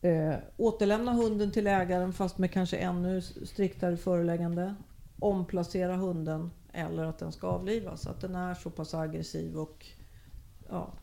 Eh, 0.01 0.36
återlämna 0.57 1.13
hunden 1.13 1.51
till 1.51 1.67
ägaren 1.67 2.13
fast 2.13 2.38
med 2.38 2.51
kanske 2.51 2.77
ännu 2.77 3.21
striktare 3.21 3.97
föreläggande. 3.97 4.75
Omplacera 5.19 5.95
hunden 5.95 6.51
eller 6.73 7.05
att 7.05 7.19
den 7.19 7.31
ska 7.31 7.47
avlivas. 7.47 8.07
Att 8.07 8.21
den 8.21 8.36
är 8.36 8.53
så 8.53 8.69
pass 8.69 8.93
aggressiv 8.93 9.57
och 9.57 9.86
ja, 10.69 10.93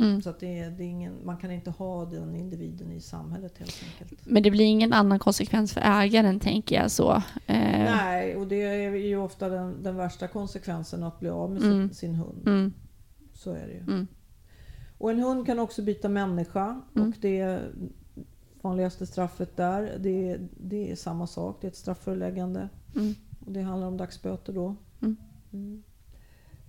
Mm. 0.00 0.22
så 0.22 0.30
att 0.30 0.40
det 0.40 0.58
är, 0.58 0.70
det 0.70 0.82
är 0.84 0.88
ingen, 0.88 1.14
man 1.24 1.36
kan 1.36 1.50
inte 1.50 1.70
ha 1.70 2.04
den 2.04 2.36
individen 2.36 2.92
i 2.92 3.00
samhället 3.00 3.58
helt 3.58 3.82
enkelt. 4.00 4.26
Men 4.26 4.42
det 4.42 4.50
blir 4.50 4.64
ingen 4.64 4.92
annan 4.92 5.18
konsekvens 5.18 5.72
för 5.72 5.80
ägaren, 5.80 6.40
tänker 6.40 6.76
jag 6.76 6.90
så. 6.90 7.12
Eh, 7.46 7.54
Nej, 7.94 8.36
och 8.36 8.46
det 8.46 8.62
är 8.62 8.94
ju 8.94 9.16
ofta 9.16 9.48
den, 9.48 9.82
den 9.82 9.96
värsta 9.96 10.28
konsekvensen 10.28 11.02
att 11.02 11.20
bli 11.20 11.28
av 11.28 11.50
med 11.52 11.62
Mm. 11.62 11.88
sin, 11.88 11.94
sin 11.94 12.14
hund. 12.14 12.48
Mm, 12.48 12.72
Så 13.34 13.50
är 13.52 13.66
det 13.66 13.72
ju. 13.72 13.80
mm, 13.80 14.06
Och 14.98 15.10
en 15.10 15.18
hund 15.18 15.46
kan 15.46 15.58
också 15.58 15.82
byta 15.82 16.08
människa. 16.08 16.80
Mm. 16.96 17.08
Och 17.08 17.14
det 17.20 17.60
vanligaste 18.62 19.06
straffet 19.06 19.56
där, 19.56 19.96
det, 20.00 20.30
är- 20.30 20.48
det 20.60 20.90
är 20.90 20.96
samma 20.96 21.26
sak. 21.26 21.58
Det 21.60 21.66
är 21.66 21.70
ett 21.70 21.76
straffföreläggande. 21.76 22.68
mm, 22.96 23.14
Och 23.46 23.52
det 23.52 23.60
handlar 23.62 23.86
om 23.88 23.96
dagsböter 23.96 24.52
då. 24.52 24.76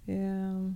Mm. 0.05 0.75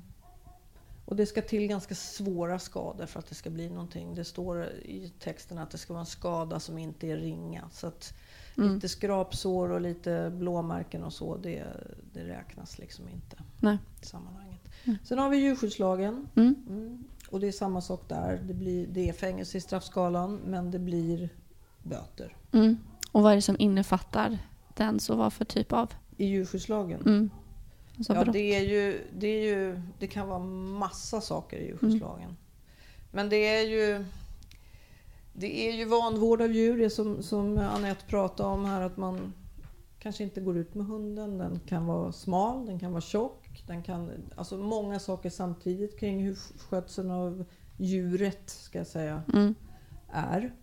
Mm. 1.05 1.11
Och 1.11 1.15
det 1.15 1.25
ska 1.25 1.41
till 1.41 1.67
ganska 1.67 1.95
svåra 1.95 2.59
skador 2.59 3.05
för 3.05 3.19
att 3.19 3.27
det 3.29 3.35
ska 3.35 3.49
bli 3.49 3.69
någonting. 3.69 4.15
Det 4.15 4.23
står 4.25 4.63
i 4.65 5.13
texten 5.19 5.57
att 5.57 5.71
det 5.71 5.77
ska 5.77 5.93
vara 5.93 6.01
en 6.01 6.05
skada 6.05 6.59
som 6.59 6.77
inte 6.77 7.07
är 7.07 7.17
ringa. 7.17 7.69
Så 7.71 7.87
att 7.87 8.13
mm. 8.57 8.73
lite 8.73 8.89
skrapsår 8.89 9.71
och 9.71 9.81
lite 9.81 10.31
blåmärken 10.35 11.03
och 11.03 11.13
så, 11.13 11.37
det, 11.37 11.63
det 12.13 12.23
räknas 12.23 12.77
liksom 12.79 13.09
inte 13.09 13.37
Nej. 13.59 13.77
i 14.01 14.05
sammanhanget. 14.05 14.61
Mm. 14.83 14.97
Sen 15.03 15.19
har 15.19 15.29
vi 15.29 15.37
djurskyddslagen. 15.37 16.27
Mm, 16.35 16.55
Mm. 16.69 17.03
Och 17.29 17.39
det 17.39 17.47
är 17.47 17.51
samma 17.51 17.81
sak 17.81 18.09
där. 18.09 18.41
Det, 18.43 18.53
blir, 18.53 18.87
det 18.87 19.09
är 19.09 19.13
fängelse 19.13 19.57
i 19.57 19.61
straffskalan 19.61 20.35
men 20.45 20.71
det 20.71 20.79
blir 20.79 21.29
böter. 21.83 22.35
mm. 22.51 22.77
Och 23.11 23.21
vad 23.23 23.31
är 23.31 23.35
det 23.35 23.41
som 23.41 23.55
innefattar 23.59 24.37
den? 24.73 24.99
Så 24.99 25.15
vad 25.15 25.33
för 25.33 25.45
typ 25.45 25.73
av? 25.73 25.93
I 26.17 26.25
djurskyddslagen. 26.25 27.01
Mm. 27.95 27.99
Alltså 27.99 28.13
Ja, 28.13 28.23
det, 28.23 28.55
är 28.55 28.61
ju, 28.61 29.01
det, 29.17 29.27
är 29.27 29.43
ju, 29.43 29.81
det 29.99 30.07
kan 30.07 30.27
vara 30.27 30.39
massa 30.79 31.21
saker 31.21 31.57
i 31.57 31.67
djurskyddslagen. 31.67 32.37
Men 33.11 33.29
det 33.29 33.47
är 33.47 33.61
ju 33.61 34.05
det 35.33 35.67
är 35.69 35.71
ju 35.73 35.85
vanvård 35.85 36.41
av 36.41 36.51
djur, 36.51 36.77
det 36.77 36.89
som, 36.89 37.23
som 37.23 37.57
Anette 37.57 38.05
pratade 38.07 38.49
om 38.49 38.65
här, 38.65 38.81
att 38.81 38.97
man 38.97 39.33
kanske 39.99 40.23
inte 40.23 40.41
går 40.41 40.57
ut 40.57 40.75
med 40.75 40.85
hunden. 40.85 41.37
Den 41.37 41.59
kan 41.67 41.85
vara 41.85 42.11
smal, 42.11 42.65
den 42.65 42.79
kan 42.79 42.91
vara 42.91 43.01
tjock, 43.01 43.63
den 43.67 43.83
kan, 43.83 44.11
alltså 44.35 44.57
många 44.57 44.99
saker 44.99 45.29
samtidigt 45.29 45.99
kring 45.99 46.23
hur 46.23 46.35
skötseln 46.69 47.11
av 47.11 47.45
djuret, 47.77 48.49
ska 48.49 48.77
jag 48.77 48.87
säga, 48.87 49.23
Mm, 49.33 49.55
är. 50.11 50.53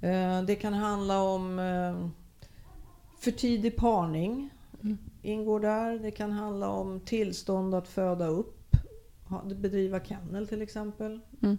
Eh, 0.00 0.42
Det 0.42 0.54
kan 0.54 0.72
handla 0.74 1.22
om 1.22 1.58
eh, 1.58 2.08
för 3.18 3.30
tidig 3.30 3.76
parning. 3.76 4.50
Mm. 4.82 4.98
Ingår 5.22 5.60
där. 5.60 5.98
Det 5.98 6.10
kan 6.10 6.32
handla 6.32 6.68
om 6.68 7.00
tillstånd 7.00 7.74
att 7.74 7.88
föda 7.88 8.26
upp. 8.26 8.76
Bedriva 9.56 10.00
kennel 10.04 10.48
till 10.48 10.62
exempel. 10.62 11.20
Mm. 11.42 11.58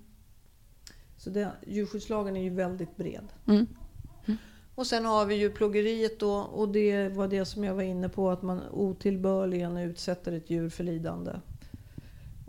Så 1.17 1.29
det, 1.29 1.51
djurskyddslagen 1.67 2.37
är 2.37 2.41
ju 2.41 2.49
väldigt 2.49 2.95
bred. 2.97 3.27
mm, 3.47 3.67
Och 4.75 4.87
sen 4.87 5.05
har 5.05 5.25
vi 5.25 5.35
ju 5.35 5.51
plågeriet 5.51 6.19
då 6.19 6.33
och 6.33 6.69
det 6.69 7.09
var 7.09 7.27
det 7.27 7.45
som 7.45 7.63
jag 7.63 7.75
var 7.75 7.81
inne 7.83 8.09
på 8.09 8.29
att 8.29 8.41
man 8.41 8.61
otillbörligen 8.71 9.77
utsätter 9.77 10.31
ett 10.31 10.49
djur 10.49 10.69
för 10.69 10.83
lidande. 10.83 11.31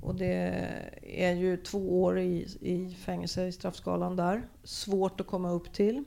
Och 0.03 0.15
det 0.15 0.67
är 1.03 1.33
ju 1.33 1.57
två 1.57 2.03
år 2.03 2.19
i, 2.19 2.47
i 2.61 2.95
fängelse 2.95 3.47
i 3.47 3.53
straffskalan 3.53 4.17
där. 4.17 4.43
Svårt 4.65 5.21
att 5.21 5.27
komma 5.27 5.51
upp 5.51 5.73
till. 5.73 6.05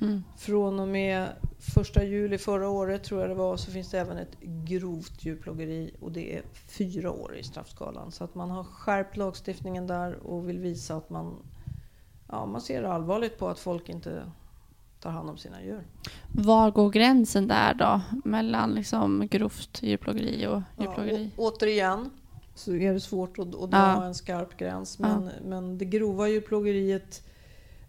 Mm, 0.00 0.24
Från 0.36 0.80
och 0.80 0.88
med 0.88 1.28
första 1.74 2.04
juli 2.04 2.38
förra 2.38 2.68
året 2.68 3.04
tror 3.04 3.20
jag 3.20 3.30
det 3.30 3.34
var 3.34 3.56
så 3.56 3.70
finns 3.70 3.90
det 3.90 3.98
även 4.00 4.16
ett 4.18 4.40
grovt 4.40 5.24
djurplågeri 5.24 5.94
och 6.00 6.12
det 6.12 6.36
är 6.36 6.42
fyra 6.78 7.10
år 7.10 7.36
i 7.36 7.42
straffskalan. 7.42 8.12
Så 8.12 8.24
att 8.24 8.34
man 8.34 8.50
har 8.50 8.64
skärpt 8.64 9.16
lagstiftningen 9.16 9.86
där 9.86 10.12
och 10.26 10.48
vill 10.48 10.58
visa 10.58 10.96
att 10.96 11.10
man, 11.10 11.36
ja, 12.28 12.46
man 12.46 12.60
ser 12.60 12.82
allvarligt 12.82 13.38
på 13.38 13.48
att 13.48 13.58
folk 13.58 13.88
inte 13.88 14.22
tar 15.00 15.10
hand 15.10 15.30
om 15.30 15.36
sina 15.38 15.62
djur. 15.62 15.86
Var 16.32 16.70
går 16.70 16.90
gränsen 16.90 17.48
där 17.48 17.74
då? 17.74 18.00
Mellan 18.24 18.70
liksom 18.74 19.28
grovt 19.30 19.82
djurplågeri 19.82 20.46
och 20.46 20.62
Ja, 20.76 20.84
djurplågeri? 20.84 21.30
och, 21.36 21.44
återigen 21.44 22.10
så 22.54 22.74
är 22.74 22.92
det 22.92 23.00
svårt 23.00 23.38
att, 23.38 23.54
att 23.54 23.70
dra 23.70 23.78
Ja. 23.78 24.04
en 24.04 24.14
skarp 24.14 24.56
gräns. 24.56 24.98
Ja. 25.02 25.06
Men, 25.20 25.30
men 25.50 25.78
det 25.78 25.84
grova 25.84 26.28
djurplågeriet, 26.28 27.22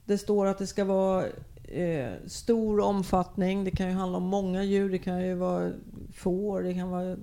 det 0.05 0.17
står 0.17 0.45
att 0.45 0.57
det 0.57 0.67
ska 0.67 0.85
vara 0.85 1.25
eh, 1.67 2.13
stor 2.27 2.79
omfattning. 2.79 3.63
Det 3.63 3.71
kan 3.71 3.87
ju 3.87 3.93
handla 3.93 4.17
om 4.17 4.23
många 4.23 4.63
djur. 4.63 4.89
Det 4.89 4.97
kan 4.99 5.25
ju 5.25 5.33
vara 5.35 5.71
får, 6.13 6.61
det 6.63 6.73
kan 6.73 6.89
vara 6.89 7.17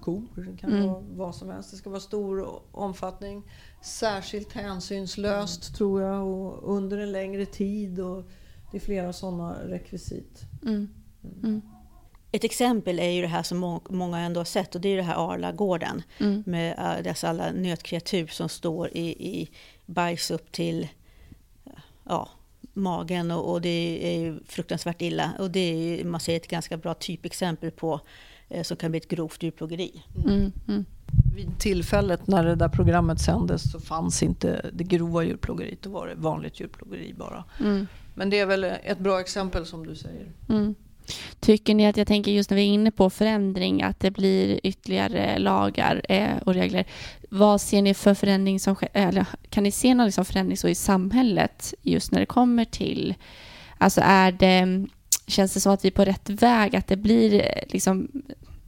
kor, 0.00 0.22
det 0.50 0.56
kan 0.60 0.72
Mm. 0.72 0.86
vara 0.86 1.02
vad 1.16 1.34
som 1.34 1.48
helst. 1.50 1.70
Det 1.70 1.76
ska 1.76 1.90
vara 1.90 2.00
stor 2.00 2.60
omfattning. 2.72 3.42
Särskilt 3.82 4.52
hänsynslöst 4.52 5.74
tror 5.76 6.02
jag 6.02 6.26
och 6.28 6.74
under 6.76 6.98
en 6.98 7.12
längre 7.12 7.46
tid. 7.46 8.00
Och 8.00 8.24
det 8.70 8.76
är 8.76 8.80
flera 8.80 9.12
sådana 9.12 9.56
rekvisit. 9.64 10.40
Mm, 10.62 10.88
mm, 11.42 11.62
Ett 12.34 12.44
exempel 12.44 12.98
är 12.98 13.10
ju 13.10 13.22
det 13.22 13.28
här 13.28 13.42
som 13.42 13.58
må- 13.58 13.82
många 13.90 14.18
ändå 14.18 14.40
har 14.40 14.44
sett 14.44 14.74
och 14.74 14.80
det 14.80 14.88
är 14.88 14.96
det 14.96 15.02
här 15.02 15.32
Arlagården 15.32 16.02
mm, 16.20 16.42
med 16.46 16.78
äh, 16.78 17.02
dessa 17.04 17.28
alla 17.28 17.52
nötkreatur 17.52 18.26
som 18.26 18.48
står 18.48 18.88
i, 18.96 19.06
i 19.40 19.50
bajs 19.86 20.30
upp 20.30 20.52
till 20.52 20.88
ja, 22.04 22.28
magen 22.72 23.30
och, 23.30 23.52
och 23.52 23.60
det 23.60 24.00
är 24.14 24.20
ju 24.20 24.40
fruktansvärt 24.46 25.02
illa. 25.02 25.32
Och 25.38 25.50
det 25.50 25.60
är 26.00 26.04
man 26.04 26.20
ser 26.20 26.36
ett 26.36 26.48
ganska 26.48 26.76
bra 26.76 26.94
typexempel 26.94 27.70
på 27.70 28.00
eh, 28.48 28.62
som 28.62 28.76
kan 28.76 28.90
bli 28.90 28.98
ett 28.98 29.08
grovt 29.08 29.42
djurplågeri. 29.42 30.02
mm, 30.26 30.52
mm. 30.68 30.84
Vid 31.34 31.58
tillfället 31.58 32.26
när 32.26 32.44
det 32.44 32.54
där 32.54 32.68
programmet 32.68 33.20
sändes 33.20 33.72
så 33.72 33.80
fanns 33.80 34.22
inte 34.22 34.70
det 34.72 34.84
grova 34.84 35.24
djurplågeriet. 35.24 35.82
Då 35.82 35.90
var 35.90 36.06
det 36.06 36.14
vanligt 36.14 36.60
djurplågeri 36.60 37.14
bara. 37.18 37.44
Mm, 37.60 37.86
Men 38.14 38.30
det 38.30 38.38
är 38.38 38.46
väl 38.46 38.64
ett 38.64 38.98
bra 38.98 39.20
exempel 39.20 39.66
som 39.66 39.86
du 39.86 39.96
säger. 39.96 40.32
Tycker 41.40 41.74
ni 41.74 41.86
att, 41.86 41.96
jag 41.96 42.06
tänker 42.06 42.32
just 42.32 42.50
när 42.50 42.56
vi 42.56 42.62
är 42.62 42.74
inne 42.74 42.90
på 42.90 43.10
förändring, 43.10 43.82
att 43.82 44.00
det 44.00 44.10
blir 44.10 44.60
ytterligare 44.62 45.38
lagar 45.38 46.02
eh, 46.08 46.36
och 46.46 46.54
regler. 46.54 46.84
Vad 47.30 47.60
ser 47.60 47.82
ni 47.82 47.94
för 47.94 48.14
förändring 48.14 48.60
som 48.60 48.76
eh, 48.80 49.08
eller 49.08 49.26
kan 49.50 49.64
ni 49.64 49.70
se 49.70 49.94
någon 49.94 50.06
liksom 50.06 50.24
förändring 50.24 50.56
så 50.56 50.68
i 50.68 50.74
samhället 50.74 51.74
just 51.82 52.12
när 52.12 52.20
det 52.20 52.26
kommer 52.26 52.64
till, 52.64 53.14
alltså 53.78 54.00
är 54.04 54.32
det, 54.32 54.86
känns 55.26 55.54
det 55.54 55.60
som 55.60 55.72
att 55.72 55.84
vi 55.84 55.88
är 55.88 55.92
på 55.92 56.04
rätt 56.04 56.30
väg, 56.30 56.76
att 56.76 56.86
det 56.86 56.96
blir 56.96 57.34
eh, 57.34 57.62
liksom 57.68 58.08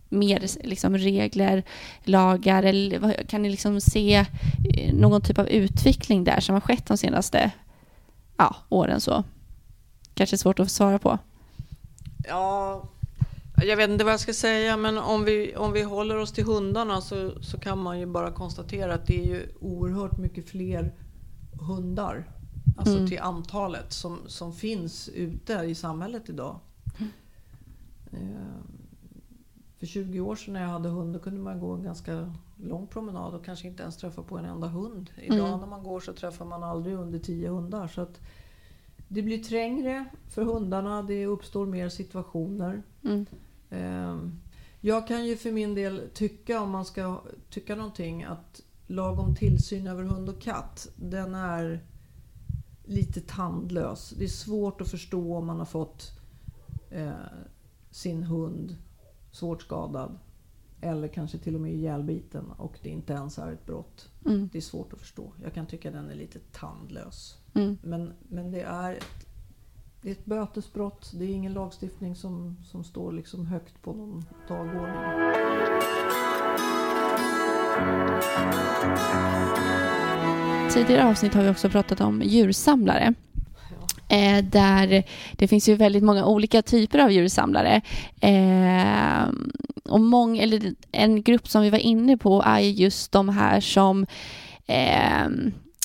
mer 0.09 0.67
liksom 0.67 0.99
regler, 0.99 1.63
lagar, 2.05 2.63
eller 2.63 3.23
kan 3.29 3.43
ni 3.43 3.51
liksom 3.51 3.81
se 3.81 4.25
någon 4.93 5.23
typ 5.23 5.39
av 5.39 5.49
utveckling 5.49 6.25
där 6.25 6.41
som 6.41 6.53
har 6.53 6.61
skett 6.61 6.87
de 6.87 6.97
senaste 6.97 7.51
ja, 8.37 8.57
åren 8.69 9.01
så? 9.01 9.25
Kanske 10.15 10.39
svårt 10.39 10.61
att 10.61 10.71
svara 10.71 10.99
på. 10.99 11.19
Ja, 12.29 12.83
jag 13.57 13.77
vet 13.77 13.91
inte 13.91 14.05
vad 14.05 14.13
jag 14.13 14.21
ska 14.21 14.33
säga 14.35 14.77
men 14.77 14.99
om 14.99 15.25
vi, 15.25 15.57
om 15.57 15.73
vi 15.73 15.83
håller 15.83 16.17
oss 16.17 16.33
till 16.33 16.45
hundarna 16.45 17.01
så, 17.01 17.43
så 17.43 17.59
kan 17.59 17.79
man 17.79 18.01
ju 18.01 18.07
bara 18.07 18.31
konstatera 18.33 18.95
att 18.95 19.07
det 19.07 19.21
är 19.21 19.27
ju 19.27 19.47
oerhört 19.61 20.19
mycket 20.19 20.49
fler 20.49 20.95
hundar. 21.61 22.25
Alltså 22.77 22.95
Mm. 22.97 23.09
till 23.09 23.19
antalet 23.21 23.93
som, 23.93 24.19
som 24.27 24.53
finns 24.53 25.09
ute 25.09 25.53
i 25.53 25.75
samhället 25.75 26.29
idag. 26.29 26.61
Eh, 28.13 28.19
För 29.79 29.87
20 29.87 30.21
år 30.21 30.37
sedan 30.37 30.55
när 30.55 30.63
jag 30.63 30.69
hade 30.69 30.89
hund 30.89 31.13
då 31.13 31.19
kunde 31.19 31.41
man 31.41 31.61
gå 31.61 31.73
en 31.73 31.83
ganska 31.83 32.33
lång 32.57 32.87
promenad 32.87 33.35
och 33.35 33.45
kanske 33.45 33.69
inte 33.69 33.83
ens 33.83 33.97
träffa 33.97 34.23
på 34.23 34.39
en 34.39 34.45
enda 34.45 34.67
hund. 34.67 35.11
Idag 35.23 35.49
Mm. 35.49 35.61
när 35.61 35.67
man 35.67 35.83
går 35.83 36.01
så 36.01 36.13
träffar 36.13 36.45
man 36.45 36.63
aldrig 36.63 36.95
under 36.97 37.19
10 37.19 37.49
hundar. 37.49 37.89
Så 37.89 38.01
att 38.01 38.21
det 39.09 39.23
blir 39.23 39.39
trängre 39.39 40.05
för 40.29 40.43
hundarna, 40.45 41.03
det 41.03 41.27
uppstår 41.27 41.67
mer 41.67 41.89
situationer. 41.89 42.83
Mm. 43.05 43.27
Ehm, 43.71 44.41
Jag 44.81 45.07
kan 45.09 45.27
ju 45.27 45.37
för 45.37 45.53
min 45.53 45.75
del 45.75 46.03
tycka, 46.15 46.61
om 46.61 46.71
man 46.71 46.85
ska 46.85 47.23
tycka 47.51 47.77
någonting, 47.77 48.25
att 48.25 48.63
lagom 48.87 49.35
tillsyn 49.35 49.87
över 49.87 50.03
hund 50.03 50.29
och 50.29 50.41
katt, 50.41 50.89
den 50.97 51.35
är 51.35 51.81
lite 52.85 53.21
tandlös. 53.21 54.11
Det 54.19 54.25
är 54.25 54.29
svårt 54.29 54.81
att 54.81 54.91
förstå 54.91 55.37
om 55.37 55.47
man 55.47 55.59
har 55.59 55.67
fått 55.67 56.11
eh, 56.91 57.13
sin 57.91 58.23
hund 58.23 58.77
svårt 59.33 59.63
skadad 59.63 60.19
eller 60.81 61.09
kanske 61.09 61.39
till 61.39 61.55
och 61.55 61.61
med 61.61 61.75
ihjälbiten 61.75 62.51
och 62.51 62.79
det 62.83 62.89
inte 62.89 63.13
ens 63.13 63.39
är 63.39 63.53
ett 63.53 63.67
brott. 63.67 64.11
Mm. 64.27 64.49
Det 64.53 64.59
är 64.59 64.63
svårt 64.63 64.93
att 64.93 64.99
förstå. 65.01 65.33
Jag 65.43 65.55
kan 65.55 65.67
tycka 65.67 65.91
den 65.91 66.11
är 66.11 66.15
lite 66.15 66.39
tandlös. 66.53 67.39
Mm. 67.55 67.79
Men, 67.83 68.13
men 68.29 68.51
det, 68.51 68.61
är 68.61 68.93
ett, 68.93 69.27
det 70.03 70.09
är 70.09 70.13
ett 70.13 70.25
bötesbrott. 70.25 71.13
Det 71.15 71.25
är 71.25 71.29
ingen 71.29 71.53
lagstiftning 71.53 72.17
som, 72.17 72.57
som 72.65 72.85
står 72.85 73.13
liksom 73.13 73.47
högt 73.47 73.83
på 73.83 73.93
någon 73.93 74.25
dagordning. 74.49 75.25
Tidigare 80.71 81.09
avsnitt 81.09 81.35
har 81.35 81.43
vi 81.43 81.51
också 81.51 81.69
pratat 81.71 82.01
om 82.01 82.23
djursamlare. 82.25 83.15
Eh, 84.09 84.45
där 84.45 85.05
det 85.33 85.49
finns 85.49 85.69
ju 85.69 85.75
väldigt 85.75 86.03
många 86.03 86.27
olika 86.27 86.63
typer 86.63 86.99
av 86.99 87.13
djursamlare. 87.13 87.81
Eh, 88.21 89.29
och 89.89 90.01
mång, 90.01 90.39
eller 90.39 90.75
en 90.93 91.23
grupp 91.23 91.49
som 91.49 91.63
vi 91.63 91.71
var 91.71 91.79
inne 91.79 92.17
på 92.17 92.43
är 92.47 92.59
just 92.59 93.13
de 93.13 93.29
här 93.29 93.61
som 93.61 94.07
eh, 94.67 95.29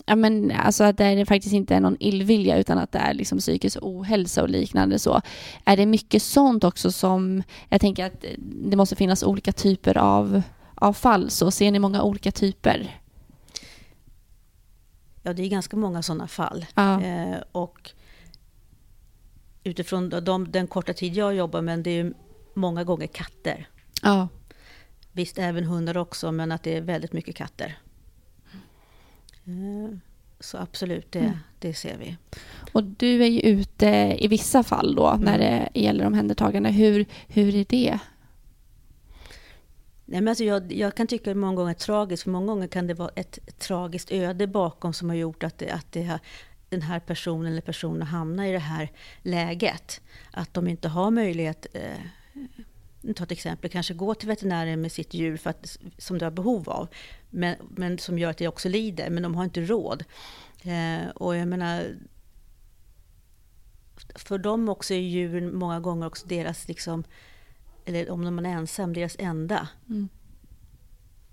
ja, 0.10 0.16
men, 0.16 0.52
alltså 0.52 0.84
att 0.84 0.98
det 0.98 1.26
faktiskt 1.26 1.54
inte 1.54 1.76
är 1.76 1.80
någon 1.80 1.98
illvilja 2.00 2.58
utan 2.58 2.78
att 2.78 2.92
det 2.92 3.00
är 3.00 3.14
liksom 3.14 3.40
psykisk 3.40 3.78
ohälsa 3.82 4.42
och 4.42 4.50
liknande 4.50 5.00
så 5.00 5.22
är 5.66 5.78
det 5.78 5.86
mycket 5.86 6.24
sånt 6.24 6.64
också 6.64 6.92
som 6.92 7.44
jag 7.70 7.82
tänker 7.82 8.06
att 8.06 8.26
det 8.38 8.78
måste 8.78 8.96
finnas 8.96 9.24
olika 9.24 9.52
typer 9.52 9.98
av, 9.98 10.42
av 10.76 10.94
fall. 10.94 11.30
Så 11.30 11.52
ser 11.52 11.72
ni 11.72 11.80
många 11.80 12.04
olika 12.04 12.32
typer? 12.32 13.02
Ja, 15.24 15.34
det 15.34 15.44
är 15.44 15.50
ganska 15.50 15.78
många 15.78 16.02
sådana 16.02 16.28
fall. 16.28 16.66
Ja. 16.76 17.02
Eh, 17.02 17.38
och 17.52 17.92
utifrån 19.64 20.10
de, 20.10 20.52
den 20.52 20.68
korta 20.68 20.94
tid 20.94 21.14
jag 21.16 21.36
jobbar 21.36 21.62
med, 21.62 21.80
det 21.80 22.00
är 22.00 22.14
många 22.54 22.84
gånger 22.84 23.08
katter. 23.08 23.68
Ja. 24.02 24.28
Visst, 25.12 25.38
även 25.38 25.64
hundar 25.64 25.98
också, 25.98 26.32
men 26.32 26.52
att 26.52 26.64
det 26.64 26.78
är 26.78 26.82
väldigt 26.82 27.14
mycket 27.14 27.36
katter. 27.36 27.78
Så 30.40 30.58
absolut, 30.58 31.12
det, 31.12 31.20
mm. 31.20 31.38
det 31.60 31.74
ser 31.74 31.98
vi. 31.98 32.18
Och 32.72 32.84
du 32.84 33.24
är 33.24 33.28
ju 33.28 33.40
ute 33.40 34.18
i 34.20 34.28
vissa 34.28 34.64
fall 34.64 34.96
då 34.96 35.08
mm. 35.08 35.22
när 35.22 35.38
det 35.38 35.80
gäller 35.80 36.06
omhändertagande. 36.06 36.70
Hur, 36.70 37.06
hur 37.28 37.56
är 37.56 37.66
det? 37.70 38.00
Nej, 40.06 40.22
men 40.22 40.28
alltså 40.28 40.44
jag, 40.44 40.74
jag 40.74 40.96
kan 40.96 41.08
tycka 41.08 41.32
att 41.32 41.36
det 41.36 41.40
många 41.40 41.56
gånger 41.56 41.70
är 41.70 41.74
tragiskt, 41.74 42.24
för 42.24 42.30
många 42.30 42.48
gånger 42.48 42.68
kan 42.68 42.88
det 42.88 42.94
vara 42.94 43.12
ett 43.16 43.60
tragiskt 43.60 44.12
öde 44.12 44.48
bakom 44.48 44.94
som 44.94 45.10
har 45.10 45.16
gjort 45.16 45.44
att, 45.44 45.58
det, 45.58 45.72
att 45.72 45.92
det 45.92 46.04
har, 46.04 46.20
den 46.70 46.82
här 46.82 47.00
personen 47.00 47.52
eller 47.52 47.62
personen 47.62 48.02
hamnar 48.02 48.46
i 48.46 48.52
det 48.52 48.60
här 48.60 48.92
läget. 49.22 50.02
Att 50.32 50.54
de 50.54 50.68
inte 50.68 50.88
har 50.88 51.12
möjlighet 51.12 51.68
eh, 51.74 51.82
ta 53.16 53.24
ett 53.24 53.32
exempel, 53.32 53.72
kanske 53.72 53.94
gå 53.94 54.16
till 54.16 54.28
veterinären 54.28 54.82
med 54.82 54.92
sitt 54.92 55.14
djur 55.14 55.38
för 55.38 55.50
att, 55.50 55.78
som 55.98 56.18
du 56.18 56.26
har 56.26 56.32
behov 56.32 56.70
av, 56.70 56.88
men, 57.30 57.56
men 57.70 57.98
som 57.98 58.20
gör 58.20 58.30
att 58.30 58.38
det 58.38 58.48
också 58.48 58.70
lider, 58.70 59.10
men 59.10 59.24
de 59.24 59.36
har 59.36 59.44
inte 59.44 59.62
råd. 59.62 60.04
Eh, 60.64 61.10
och 61.10 61.36
jag 61.36 61.48
menar, 61.48 61.96
för 64.16 64.38
dem 64.38 64.70
också 64.70 64.94
är 64.94 65.00
djuren 65.00 65.56
många 65.56 65.80
gånger 65.80 66.08
också 66.08 66.28
deras, 66.28 66.68
liksom, 66.68 67.04
eller 67.86 68.10
om 68.10 68.26
de 68.26 68.40
är 68.40 68.50
ensam, 68.50 68.94
deras 68.94 69.16
enda. 69.20 69.68
Mm. 69.90 70.10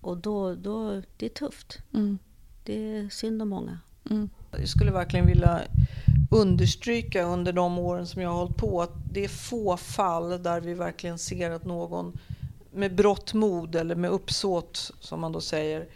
Och 0.01 0.17
då, 0.17 0.55
då, 0.55 1.03
det 1.17 1.27
är 1.27 1.31
tufft. 1.31 1.79
Mm. 1.95 2.19
Det 2.65 2.97
är 2.97 3.09
synd 3.09 3.43
om 3.43 3.49
många. 3.49 3.79
Mm. 4.11 4.31
Jag 4.51 4.69
skulle 4.69 4.91
verkligen 4.93 5.27
vilja 5.27 5.63
understryka 6.31 7.23
under 7.23 7.53
de 7.53 7.79
åren 7.79 8.07
som 8.07 8.23
jag 8.23 8.29
har 8.29 8.37
hållit 8.37 8.57
på 8.57 8.83
att 8.83 8.95
det 9.13 9.25
är 9.25 9.29
få 9.29 9.77
fall 9.77 10.43
där 10.43 10.61
vi 10.61 10.75
verkligen 10.75 11.19
ser 11.19 11.51
att 11.51 11.65
någon 11.65 12.19
med 12.73 12.95
brått 12.95 13.35
mod 13.35 13.75
eller 13.75 13.95
med 13.95 14.11
uppsåt, 14.11 14.91
som 15.01 15.21
man 15.21 15.33
då 15.33 15.41
säger, 15.41 15.89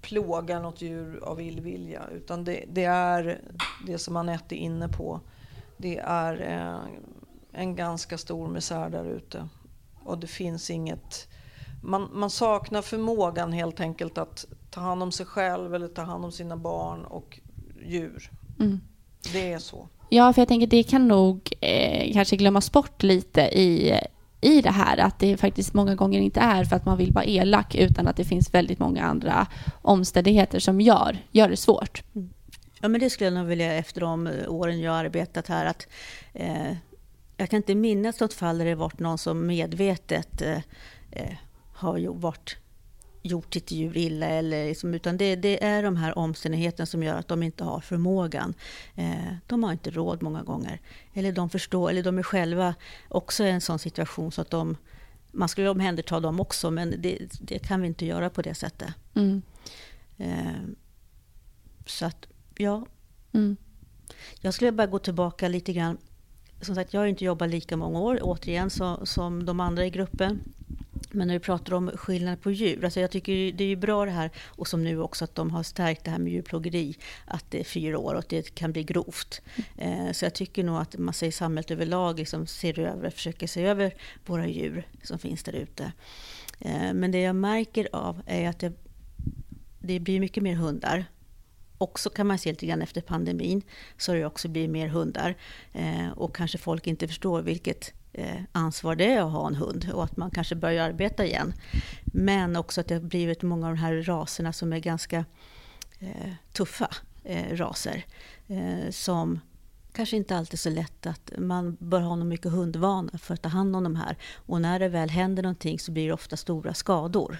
plågar 0.00 0.62
något 0.62 0.82
djur 0.82 1.24
av 1.24 1.40
illvilja. 1.40 2.02
Utan 2.12 2.44
det, 2.44 2.64
det 2.68 2.84
är 2.84 3.40
det 3.86 3.98
som 3.98 4.16
Anette 4.16 4.54
är 4.54 4.58
inne 4.58 4.88
på. 4.88 5.20
Det 5.76 5.98
är 5.98 6.40
eh, 6.40 6.80
en 7.52 7.76
ganska 7.76 8.18
stor 8.18 8.48
misär 8.48 8.90
där 8.90 9.04
ute. 9.04 9.48
Och 10.04 10.18
det 10.18 10.26
finns 10.26 10.70
inget... 10.70 11.28
Man, 11.82 12.08
man 12.12 12.30
saknar 12.30 12.82
förmågan 12.82 13.52
helt 13.52 13.80
enkelt 13.80 14.18
att 14.18 14.46
ta 14.70 14.80
hand 14.80 15.02
om 15.02 15.12
sig 15.12 15.26
själv 15.26 15.74
eller 15.74 15.88
ta 15.88 16.02
hand 16.02 16.24
om 16.24 16.32
sina 16.32 16.56
barn 16.56 17.04
och 17.04 17.40
djur. 17.84 18.30
Mm. 18.60 18.80
Det 19.32 19.52
är 19.52 19.58
så. 19.58 19.88
Ja, 20.08 20.32
för 20.32 20.40
jag 20.40 20.48
tänker 20.48 20.66
det 20.66 20.82
kan 20.82 21.08
nog 21.08 21.52
eh, 21.60 22.12
kanske 22.12 22.36
glömmas 22.36 22.72
bort 22.72 23.02
lite 23.02 23.40
i, 23.40 24.00
i 24.40 24.60
det 24.60 24.70
här 24.70 24.98
att 24.98 25.18
det 25.18 25.36
faktiskt 25.36 25.74
många 25.74 25.94
gånger 25.94 26.20
inte 26.20 26.40
är 26.40 26.64
för 26.64 26.76
att 26.76 26.86
man 26.86 26.98
vill 26.98 27.12
vara 27.12 27.24
elak 27.24 27.74
utan 27.74 28.08
att 28.08 28.16
det 28.16 28.24
finns 28.24 28.54
väldigt 28.54 28.78
många 28.78 29.04
andra 29.04 29.46
omständigheter 29.82 30.58
som 30.58 30.80
gör, 30.80 31.18
gör 31.30 31.48
det 31.48 31.56
svårt. 31.56 32.02
Mm. 32.14 32.30
Ja, 32.80 32.88
men 32.88 33.00
det 33.00 33.10
skulle 33.10 33.26
jag 33.26 33.34
nog 33.34 33.46
vilja 33.46 33.74
efter 33.74 34.00
de 34.00 34.30
åren 34.48 34.80
jag 34.80 34.94
arbetat 34.94 35.48
här 35.48 35.66
att 35.66 35.86
eh, 36.32 36.72
jag 37.36 37.50
kan 37.50 37.56
inte 37.56 37.74
minnas 37.74 38.20
något 38.20 38.34
fall 38.34 38.58
där 38.58 38.64
det 38.64 38.74
varit 38.74 38.98
någon 38.98 39.18
som 39.18 39.46
medvetet 39.46 40.42
eh, 40.42 40.56
eh 41.10 41.36
har 41.72 42.14
varit 42.14 42.56
gjort 43.26 43.54
sitt 43.54 43.70
djur 43.70 43.96
illa. 43.96 44.26
Eller 44.26 44.66
liksom, 44.66 44.94
utan 44.94 45.16
det, 45.16 45.36
det, 45.36 45.64
är 45.64 45.82
de 45.82 45.96
här 45.96 46.18
omständigheterna 46.18 46.86
som 46.86 47.02
gör 47.02 47.14
att 47.14 47.28
de 47.28 47.42
inte 47.42 47.64
har 47.64 47.80
förmågan. 47.80 48.54
Eh, 48.94 49.34
de 49.46 49.64
har 49.64 49.72
inte 49.72 49.90
råd 49.90 50.22
många 50.22 50.42
gånger. 50.42 50.80
Eller 51.14 51.32
de 51.32 51.50
förstår, 51.50 51.90
eller 51.90 52.02
de 52.02 52.18
är 52.18 52.22
själva 52.22 52.74
också 53.08 53.44
i 53.44 53.50
en 53.50 53.60
sån 53.60 53.78
situation 53.78 54.32
så 54.32 54.40
att 54.40 54.50
de... 54.50 54.76
Man 55.32 55.48
skulle 55.48 55.68
omhänderta 55.68 56.20
dem 56.20 56.40
också, 56.40 56.70
men 56.70 56.94
det, 56.98 57.18
det 57.40 57.58
kan 57.58 57.80
vi 57.80 57.86
inte 57.86 58.06
göra 58.06 58.30
på 58.30 58.42
det 58.42 58.54
sättet. 58.54 58.88
Mm. 59.14 59.42
Eh, 60.16 60.62
så 61.86 62.06
att, 62.06 62.26
ja. 62.56 62.86
Mm. 63.32 63.56
Jag 64.40 64.54
skulle 64.54 64.72
bara 64.72 64.86
gå 64.86 64.98
tillbaka 64.98 65.48
lite 65.48 65.72
grann. 65.72 65.98
Som 66.60 66.74
sagt, 66.74 66.92
jag 66.94 67.00
har 67.00 67.06
inte 67.06 67.24
jobbat 67.24 67.50
lika 67.50 67.76
många 67.76 68.00
år, 68.00 68.18
återigen, 68.22 68.70
så, 68.70 69.06
som 69.06 69.46
de 69.46 69.60
andra 69.60 69.86
i 69.86 69.90
gruppen. 69.90 70.40
Men 71.10 71.28
när 71.28 71.34
vi 71.34 71.40
pratar 71.40 71.74
om 71.74 71.90
skillnad 71.94 72.42
på 72.42 72.50
djur, 72.50 72.84
alltså 72.84 73.00
jag 73.00 73.10
tycker 73.10 73.52
det 73.52 73.64
är 73.64 73.76
bra 73.76 74.04
det 74.04 74.10
här, 74.10 74.30
och 74.44 74.68
som 74.68 74.84
nu 74.84 75.00
också 75.00 75.24
att 75.24 75.34
de 75.34 75.50
har 75.50 75.62
stärkt 75.62 76.04
det 76.04 76.10
här 76.10 76.18
med 76.18 76.32
djurplågeri, 76.32 76.96
att 77.24 77.50
det 77.50 77.60
är 77.60 77.64
fyra 77.64 77.98
år 77.98 78.14
och 78.14 78.18
att 78.18 78.28
det 78.28 78.54
kan 78.54 78.72
bli 78.72 78.82
grovt. 78.82 79.42
Eh, 79.76 80.12
så 80.12 80.24
jag 80.24 80.34
tycker 80.34 80.64
nog 80.64 80.76
att 80.76 80.98
man 80.98 81.14
i 81.22 81.32
samhället 81.32 81.70
överlag 81.70 82.18
liksom 82.18 82.46
ser 82.46 82.78
över, 82.78 83.10
försöker 83.10 83.46
se 83.46 83.64
över 83.64 83.94
våra 84.26 84.46
djur 84.46 84.86
som 85.02 85.18
finns 85.18 85.42
där 85.42 85.52
ute. 85.52 85.92
Eh, 86.60 86.92
men 86.94 87.10
det 87.10 87.20
jag 87.20 87.36
märker 87.36 87.88
av 87.92 88.22
är 88.26 88.48
att 88.48 88.58
det, 88.58 88.72
det 89.78 90.00
blir 90.00 90.20
mycket 90.20 90.42
mer 90.42 90.54
hundar. 90.54 91.04
Också 91.78 92.10
kan 92.10 92.26
man 92.26 92.38
se 92.38 92.50
lite 92.50 92.66
grann 92.66 92.82
efter 92.82 93.00
pandemin, 93.00 93.62
så 93.98 94.12
har 94.12 94.16
det 94.16 94.26
också 94.26 94.48
blivit 94.48 94.70
mer 94.70 94.88
hundar. 94.88 95.34
Eh, 95.72 96.10
och 96.16 96.36
kanske 96.36 96.58
folk 96.58 96.86
inte 96.86 97.08
förstår 97.08 97.42
vilket 97.42 97.92
ansvar 98.52 98.96
det 98.96 99.12
är 99.12 99.20
att 99.20 99.32
ha 99.32 99.46
en 99.46 99.54
hund 99.54 99.90
och 99.94 100.04
att 100.04 100.16
man 100.16 100.30
kanske 100.30 100.54
börjar 100.54 100.88
arbeta 100.88 101.24
igen. 101.24 101.52
Men 102.04 102.56
också 102.56 102.80
att 102.80 102.88
det 102.88 102.94
har 102.94 103.02
blivit 103.02 103.42
många 103.42 103.66
av 103.66 103.74
de 103.74 103.80
här 103.80 104.02
raserna 104.02 104.52
som 104.52 104.72
är 104.72 104.78
ganska 104.78 105.24
eh, 105.98 106.32
tuffa 106.52 106.88
eh, 107.24 107.56
raser. 107.56 108.04
Eh, 108.46 108.90
som 108.90 109.40
kanske 109.92 110.16
inte 110.16 110.36
alltid 110.36 110.54
är 110.54 110.58
så 110.58 110.70
lätt 110.70 111.06
att 111.06 111.32
man 111.38 111.76
bör 111.80 112.00
ha 112.00 112.16
någon 112.16 112.28
mycket 112.28 112.52
hundvana 112.52 113.18
för 113.18 113.34
att 113.34 113.42
ta 113.42 113.48
hand 113.48 113.76
om 113.76 113.84
de 113.84 113.96
här. 113.96 114.16
Och 114.34 114.60
när 114.60 114.78
det 114.78 114.88
väl 114.88 115.10
händer 115.10 115.42
någonting 115.42 115.78
så 115.78 115.92
blir 115.92 116.06
det 116.06 116.14
ofta 116.14 116.36
stora 116.36 116.74
skador. 116.74 117.38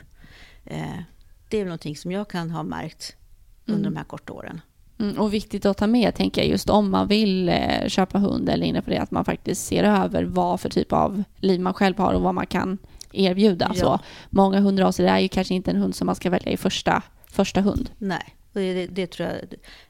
Eh, 0.65 1.01
det 1.49 1.61
är 1.61 1.65
någonting 1.65 1.97
som 1.97 2.13
jag 2.13 2.29
kan 2.29 2.51
ha 2.51 2.63
märkt 2.63 3.17
under 3.65 3.81
mm. 3.81 3.95
de 3.95 3.99
här 3.99 4.05
korta 4.05 4.33
åren. 4.33 4.61
Mm, 4.99 5.19
och 5.19 5.35
viktigt 5.35 5.67
att 5.67 5.77
ta 5.77 5.87
med, 5.87 6.15
tänker 6.15 6.41
jag, 6.41 6.51
just 6.51 6.71
om 6.71 6.91
man 6.91 7.09
vill 7.09 7.49
eh, 7.49 7.89
köpa 7.89 8.19
hund 8.19 8.49
eller 8.49 8.67
inne 8.67 8.83
på 8.83 8.91
det, 8.91 8.99
att 8.99 9.11
man 9.11 9.25
faktiskt 9.25 9.67
ser 9.67 9.85
över 9.85 10.25
vad 10.25 10.61
för 10.61 10.69
typ 10.69 10.93
av 10.93 11.23
liv 11.37 11.61
man 11.61 11.75
själv 11.75 11.99
har 11.99 12.15
och 12.15 12.23
vad 12.23 12.35
man 12.35 12.47
kan 12.47 12.79
erbjuda. 13.13 13.73
Ja. 13.75 13.81
Så 13.81 14.01
många 14.31 14.61
hundraser 14.61 15.05
är 15.05 15.19
ju 15.19 15.29
kanske 15.29 15.55
inte 15.55 15.71
en 15.71 15.77
hund 15.77 15.95
som 15.95 16.07
man 16.07 16.15
ska 16.15 16.31
välja 16.31 16.53
i 16.53 16.57
första, 16.57 17.03
första 17.27 17.61
hund. 17.61 17.91
Nej, 17.99 18.37
det, 18.53 18.87
det, 18.87 19.07
tror 19.07 19.29
jag 19.29 19.39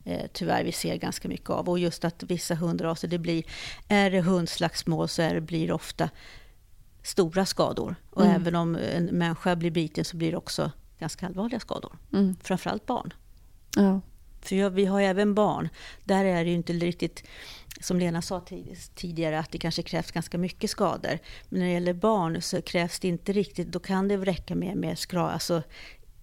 eh, 0.04 0.26
tyvärr 0.32 0.64
vi 0.64 0.72
ser 0.72 0.96
ganska 0.96 1.28
mycket 1.28 1.50
av. 1.50 1.68
Och 1.68 1.78
just 1.78 2.04
att 2.04 2.22
vissa 2.22 2.54
hundraser, 2.54 3.08
det 3.08 3.18
blir, 3.18 3.44
är 3.88 4.10
det 4.10 4.20
hundslagsmål 4.20 5.08
så 5.08 5.22
är 5.22 5.34
det, 5.34 5.40
blir 5.40 5.66
det 5.66 5.74
ofta 5.74 6.10
stora 7.02 7.46
skador. 7.46 7.96
Och 8.10 8.24
mm. 8.24 8.36
även 8.36 8.54
om 8.54 8.78
en 8.94 9.04
människa 9.04 9.56
blir 9.56 9.70
biten 9.70 10.04
så 10.04 10.16
blir 10.16 10.30
det 10.30 10.36
också 10.36 10.70
ganska 10.98 11.26
allvarliga 11.26 11.60
skador. 11.60 11.98
Mm. 12.12 12.36
Framförallt 12.42 12.86
barn. 12.86 13.12
Ja. 13.76 14.00
För 14.48 14.70
vi 14.70 14.84
har 14.84 15.00
ju 15.00 15.06
även 15.06 15.34
barn. 15.34 15.68
Där 16.04 16.24
är 16.24 16.44
det 16.44 16.50
ju 16.50 16.56
inte 16.56 16.72
riktigt, 16.72 17.22
som 17.80 17.98
Lena 17.98 18.22
sa 18.22 18.44
tidigare, 18.94 19.38
att 19.38 19.50
det 19.50 19.58
kanske 19.58 19.82
krävs 19.82 20.10
ganska 20.10 20.38
mycket 20.38 20.70
skador. 20.70 21.18
Men 21.48 21.60
när 21.60 21.66
det 21.66 21.72
gäller 21.72 21.94
barn 21.94 22.42
så 22.42 22.62
krävs 22.62 23.00
det 23.00 23.08
inte 23.08 23.32
riktigt, 23.32 23.72
då 23.72 23.78
kan 23.78 24.08
det 24.08 24.16
räcka 24.16 24.54
med, 24.54 24.76
med 24.76 24.98
skra, 24.98 25.30
alltså 25.30 25.62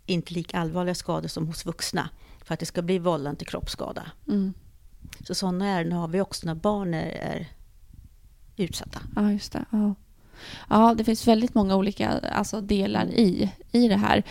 inte 0.06 0.34
lika 0.34 0.58
allvarliga 0.58 0.96
skador 0.96 1.28
som 1.28 1.48
hos 1.48 1.66
vuxna. 1.66 2.10
För 2.46 2.54
att 2.54 2.60
det 2.60 2.66
ska 2.66 2.82
bli 2.82 3.00
vållande 3.00 3.38
till 3.38 3.48
kroppsskada. 3.48 4.12
Mm. 4.28 4.54
Så 5.28 5.36
sådana 5.36 5.70
ärenden 5.70 5.98
har 5.98 6.08
vi 6.08 6.22
också 6.22 6.46
när 6.46 6.56
barn 6.56 6.94
är, 6.94 7.08
är 7.12 7.48
utsatta. 8.58 9.02
Ja, 9.16 9.32
just 9.32 9.52
det. 9.52 9.66
Ja. 9.72 9.96
Ja, 10.70 10.94
det 10.98 11.04
finns 11.04 11.28
väldigt 11.28 11.56
många 11.56 11.76
olika 11.76 12.10
alltså, 12.10 12.62
delar 12.62 13.06
i, 13.06 13.52
i 13.72 13.88
det 13.88 13.96
här. 13.96 14.24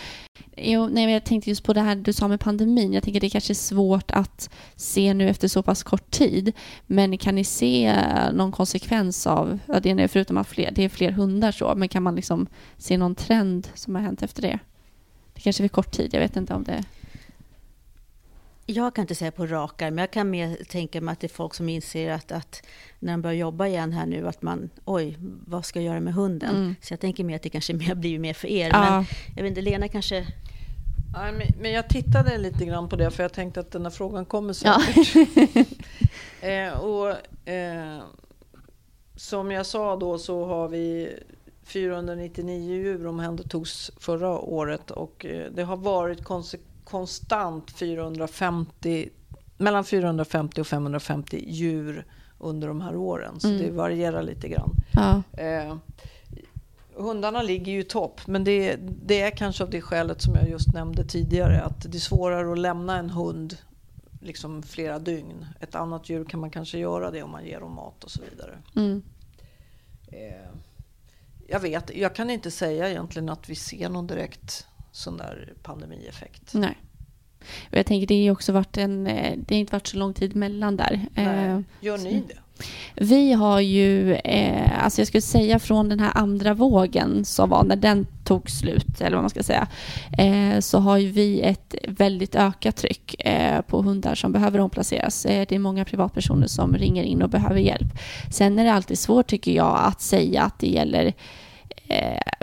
Jo, 0.56 0.88
nej, 0.92 1.12
jag 1.12 1.24
tänkte 1.24 1.50
just 1.50 1.64
på 1.64 1.72
det 1.72 1.80
här 1.80 1.96
du 1.96 2.12
sa 2.12 2.28
med 2.28 2.40
pandemin. 2.40 2.92
Jag 2.92 3.02
tänker 3.02 3.20
det 3.20 3.30
kanske 3.30 3.52
är 3.52 3.54
svårt 3.54 4.10
att 4.10 4.50
se 4.76 5.14
nu 5.14 5.28
efter 5.28 5.48
så 5.48 5.62
pass 5.62 5.82
kort 5.82 6.10
tid. 6.10 6.52
Men 6.86 7.18
kan 7.18 7.34
ni 7.34 7.44
se 7.44 8.02
någon 8.32 8.52
konsekvens 8.52 9.26
av 9.26 9.58
ja, 9.66 9.80
det, 9.80 9.90
är 9.90 10.08
förutom 10.08 10.36
att 10.36 10.48
fler, 10.48 10.70
det 10.70 10.84
är 10.84 10.88
fler 10.88 11.10
hundar 11.10 11.52
så, 11.52 11.74
men 11.76 11.88
kan 11.88 12.02
man 12.02 12.14
liksom 12.14 12.46
se 12.78 12.96
någon 12.96 13.14
trend 13.14 13.68
som 13.74 13.94
har 13.94 14.02
hänt 14.02 14.22
efter 14.22 14.42
det? 14.42 14.58
Det 15.34 15.40
kanske 15.40 15.64
är 15.64 15.68
kort 15.68 15.92
tid, 15.92 16.14
jag 16.14 16.20
vet 16.20 16.36
inte 16.36 16.54
om 16.54 16.64
det... 16.64 16.84
Jag 18.66 18.94
kan 18.94 19.02
inte 19.02 19.14
säga 19.14 19.30
på 19.30 19.46
rak 19.46 19.80
men 19.80 19.98
jag 19.98 20.10
kan 20.10 20.30
mer 20.30 20.56
tänka 20.68 21.00
mig 21.00 21.12
att 21.12 21.20
det 21.20 21.26
är 21.26 21.34
folk 21.34 21.54
som 21.54 21.68
inser 21.68 22.10
att, 22.10 22.32
att 22.32 22.62
när 22.98 23.12
de 23.12 23.22
börjar 23.22 23.36
jobba 23.36 23.66
igen 23.66 23.92
här 23.92 24.06
nu 24.06 24.28
att 24.28 24.42
man, 24.42 24.70
oj, 24.84 25.16
vad 25.46 25.64
ska 25.64 25.80
jag 25.80 25.86
göra 25.86 26.00
med 26.00 26.14
hunden? 26.14 26.56
Mm. 26.56 26.74
Så 26.80 26.92
jag 26.92 27.00
tänker 27.00 27.24
mer 27.24 27.36
att 27.36 27.42
det 27.42 27.48
kanske 27.48 27.74
mer 27.74 27.94
blir 27.94 28.18
mer 28.18 28.34
för 28.34 28.48
er. 28.48 28.70
Ja. 28.72 28.96
Men 28.96 29.06
jag 29.36 29.42
vet 29.42 29.50
inte, 29.50 29.60
Lena 29.60 29.88
kanske 29.88 30.26
Nej, 31.12 31.54
men 31.60 31.72
jag 31.72 31.88
tittade 31.88 32.38
lite 32.38 32.64
grann 32.64 32.88
på 32.88 32.96
det 32.96 33.10
för 33.10 33.22
jag 33.22 33.32
tänkte 33.32 33.60
att 33.60 33.70
den 33.70 33.82
här 33.82 33.90
frågan 33.90 34.24
kommer 34.24 34.52
säkert. 34.52 35.14
Ja. 36.42 36.48
eh, 36.48 36.80
och, 36.80 37.08
eh, 37.48 38.02
som 39.16 39.50
jag 39.50 39.66
sa 39.66 39.96
då 39.96 40.18
så 40.18 40.46
har 40.46 40.68
vi 40.68 41.16
499 41.64 42.60
djur 42.60 43.06
omhändertogs 43.06 43.90
förra 44.00 44.38
året 44.38 44.90
och 44.90 45.26
eh, 45.26 45.52
det 45.52 45.62
har 45.62 45.76
varit 45.76 46.24
konstant 46.84 47.70
450, 47.70 49.08
mellan 49.56 49.84
450 49.84 50.60
och 50.60 50.66
550 50.66 51.44
djur 51.48 52.06
under 52.38 52.68
de 52.68 52.80
här 52.80 52.96
åren. 52.96 53.40
Så 53.40 53.48
mm. 53.48 53.62
det 53.62 53.70
varierar 53.70 54.22
lite 54.22 54.48
grann. 54.48 54.70
Ja. 54.92 55.22
Eh, 55.32 55.76
hundarna 56.94 57.42
ligger 57.42 57.72
ju 57.72 57.80
i 57.80 57.84
topp, 57.84 58.20
men 58.26 58.44
det, 58.44 58.76
det, 59.06 59.20
är 59.20 59.30
kanske 59.30 59.64
av 59.64 59.70
det 59.70 59.80
skälet 59.80 60.22
som 60.22 60.34
jag 60.34 60.48
just 60.48 60.72
nämnde 60.74 61.04
tidigare, 61.04 61.62
att 61.62 61.92
det 61.92 61.98
är 61.98 62.00
svårare 62.00 62.52
att 62.52 62.58
lämna 62.58 62.98
en 62.98 63.10
hund 63.10 63.56
liksom 64.20 64.62
flera 64.62 64.98
dygn. 64.98 65.46
Ett 65.60 65.74
annat 65.74 66.08
djur 66.08 66.24
kan 66.24 66.40
man 66.40 66.50
kanske 66.50 66.78
göra 66.78 67.10
det 67.10 67.22
om 67.22 67.30
man 67.30 67.44
ger 67.44 67.60
dem 67.60 67.72
mat 67.72 68.04
och 68.04 68.10
så 68.10 68.20
vidare. 68.30 68.58
Mm. 68.76 69.02
Eh, 70.06 70.50
jag 71.48 71.60
vet, 71.60 71.96
jag 71.96 72.14
kan 72.14 72.30
inte 72.30 72.50
säga 72.50 72.90
egentligen 72.90 73.28
att 73.28 73.48
vi 73.48 73.54
ser 73.54 73.88
någon 73.88 74.06
direkt 74.06 74.66
sån 74.92 75.16
där 75.16 75.52
pandemieffekt. 75.62 76.54
Nej. 76.54 76.78
Och 77.70 77.78
jag 77.78 77.86
tänker 77.86 78.06
det 78.06 78.26
har 78.26 78.32
också 78.32 78.52
varit 78.52 78.78
en, 78.78 79.06
eh, 79.06 79.38
det 79.38 79.54
har 79.54 79.60
inte 79.60 79.72
varit 79.72 79.86
så 79.86 79.96
lång 79.96 80.14
tid 80.14 80.36
mellan 80.36 80.76
där. 80.76 81.06
Nej. 81.14 81.48
Eh, 81.48 81.60
Gör 81.80 81.98
ni 81.98 82.24
det? 82.28 82.38
Vi 82.94 83.32
har 83.32 83.60
ju, 83.60 84.14
eh, 84.14 84.84
alltså 84.84 85.00
jag 85.00 85.08
skulle 85.08 85.22
säga 85.22 85.58
från 85.58 85.88
den 85.88 86.00
här 86.00 86.12
andra 86.14 86.54
vågen 86.54 87.24
som 87.24 87.50
var 87.50 87.64
när 87.64 87.76
den 87.76 88.06
tog 88.24 88.50
slut, 88.50 89.00
eller 89.00 89.16
vad 89.16 89.22
man 89.22 89.30
ska 89.30 89.42
säga, 89.42 89.68
eh, 90.18 90.60
så 90.60 90.78
har 90.78 90.98
ju 90.98 91.10
vi 91.10 91.40
ett 91.40 91.74
väldigt 91.88 92.34
ökat 92.34 92.76
tryck 92.76 93.26
eh, 93.26 93.60
på 93.60 93.82
hundar 93.82 94.14
som 94.14 94.32
behöver 94.32 94.58
omplaceras. 94.58 95.26
Eh, 95.26 95.46
det 95.48 95.54
är 95.54 95.58
många 95.58 95.84
privatpersoner 95.84 96.46
som 96.46 96.76
ringer 96.76 97.02
in 97.02 97.22
och 97.22 97.30
behöver 97.30 97.60
hjälp. 97.60 97.98
Sen 98.30 98.58
är 98.58 98.64
det 98.64 98.72
alltid 98.72 98.98
svårt 98.98 99.26
tycker 99.26 99.52
jag 99.52 99.80
att 99.82 100.00
säga 100.00 100.42
att 100.42 100.58
det 100.58 100.68
gäller 100.68 101.12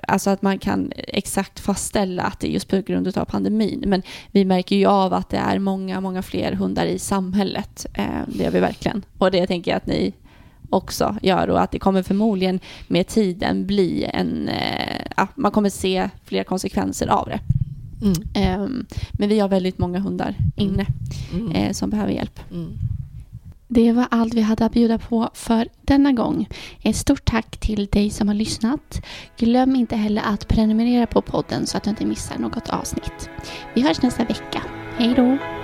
alltså 0.07 0.29
att 0.29 0.41
man 0.41 0.59
kan 0.59 0.91
exakt 0.95 1.59
fastställa 1.59 2.23
att 2.23 2.39
det 2.39 2.47
är 2.47 2.51
just 2.51 2.67
på 2.67 2.81
grund 2.81 3.17
av 3.17 3.25
pandemin. 3.25 3.83
Men 3.87 4.01
vi 4.31 4.45
märker 4.45 4.75
ju 4.75 4.85
av 4.85 5.13
att 5.13 5.29
det 5.29 5.37
är 5.37 5.59
många, 5.59 6.01
många 6.01 6.21
fler 6.21 6.51
hundar 6.51 6.85
i 6.85 6.99
samhället. 6.99 7.85
Eh, 7.93 8.05
det 8.27 8.43
gör 8.43 8.51
vi 8.51 8.59
verkligen. 8.59 9.05
Och 9.17 9.31
det 9.31 9.47
tänker 9.47 9.71
jag 9.71 9.77
att 9.77 9.87
ni 9.87 10.13
också 10.69 11.15
gör 11.21 11.49
och 11.49 11.61
att 11.61 11.71
det 11.71 11.79
kommer 11.79 12.03
förmodligen 12.03 12.59
med 12.87 13.07
tiden 13.07 13.67
bli 13.67 14.09
en, 14.13 14.49
eh, 14.49 15.05
ja, 15.17 15.27
man 15.35 15.51
kommer 15.51 15.69
se 15.69 16.09
fler 16.23 16.43
konsekvenser 16.43 17.07
av 17.07 17.29
det. 17.29 17.39
Mm. 18.35 18.85
Men 19.11 19.29
vi 19.29 19.39
har 19.39 19.49
väldigt 19.49 19.77
många 19.77 19.99
hundar 19.99 20.35
inne 20.55 20.85
mm. 21.33 21.51
eh, 21.51 21.71
som 21.71 21.89
behöver 21.89 22.11
hjälp. 22.11 22.39
Mm. 22.51 22.71
Det 23.71 23.91
var 23.91 24.07
allt 24.11 24.33
vi 24.33 24.41
hade 24.41 24.65
att 24.65 24.71
bjuda 24.71 24.97
på 24.97 25.29
för 25.33 25.67
denna 25.81 26.11
gång. 26.11 26.47
Ett 26.83 26.95
stort 26.95 27.25
tack 27.25 27.57
till 27.57 27.85
dig 27.85 28.09
som 28.09 28.27
har 28.27 28.35
lyssnat. 28.35 29.05
Glöm 29.37 29.75
inte 29.75 29.95
heller 29.95 30.21
att 30.25 30.47
prenumerera 30.47 31.07
på 31.07 31.21
podden 31.21 31.67
så 31.67 31.77
att 31.77 31.83
du 31.83 31.89
inte 31.89 32.05
missar 32.05 32.37
något 32.37 32.69
avsnitt. 32.69 33.29
Vi 33.73 33.81
hörs 33.81 34.01
nästa 34.01 34.25
vecka. 34.25 34.61
Hej 34.97 35.13
då! 35.15 35.58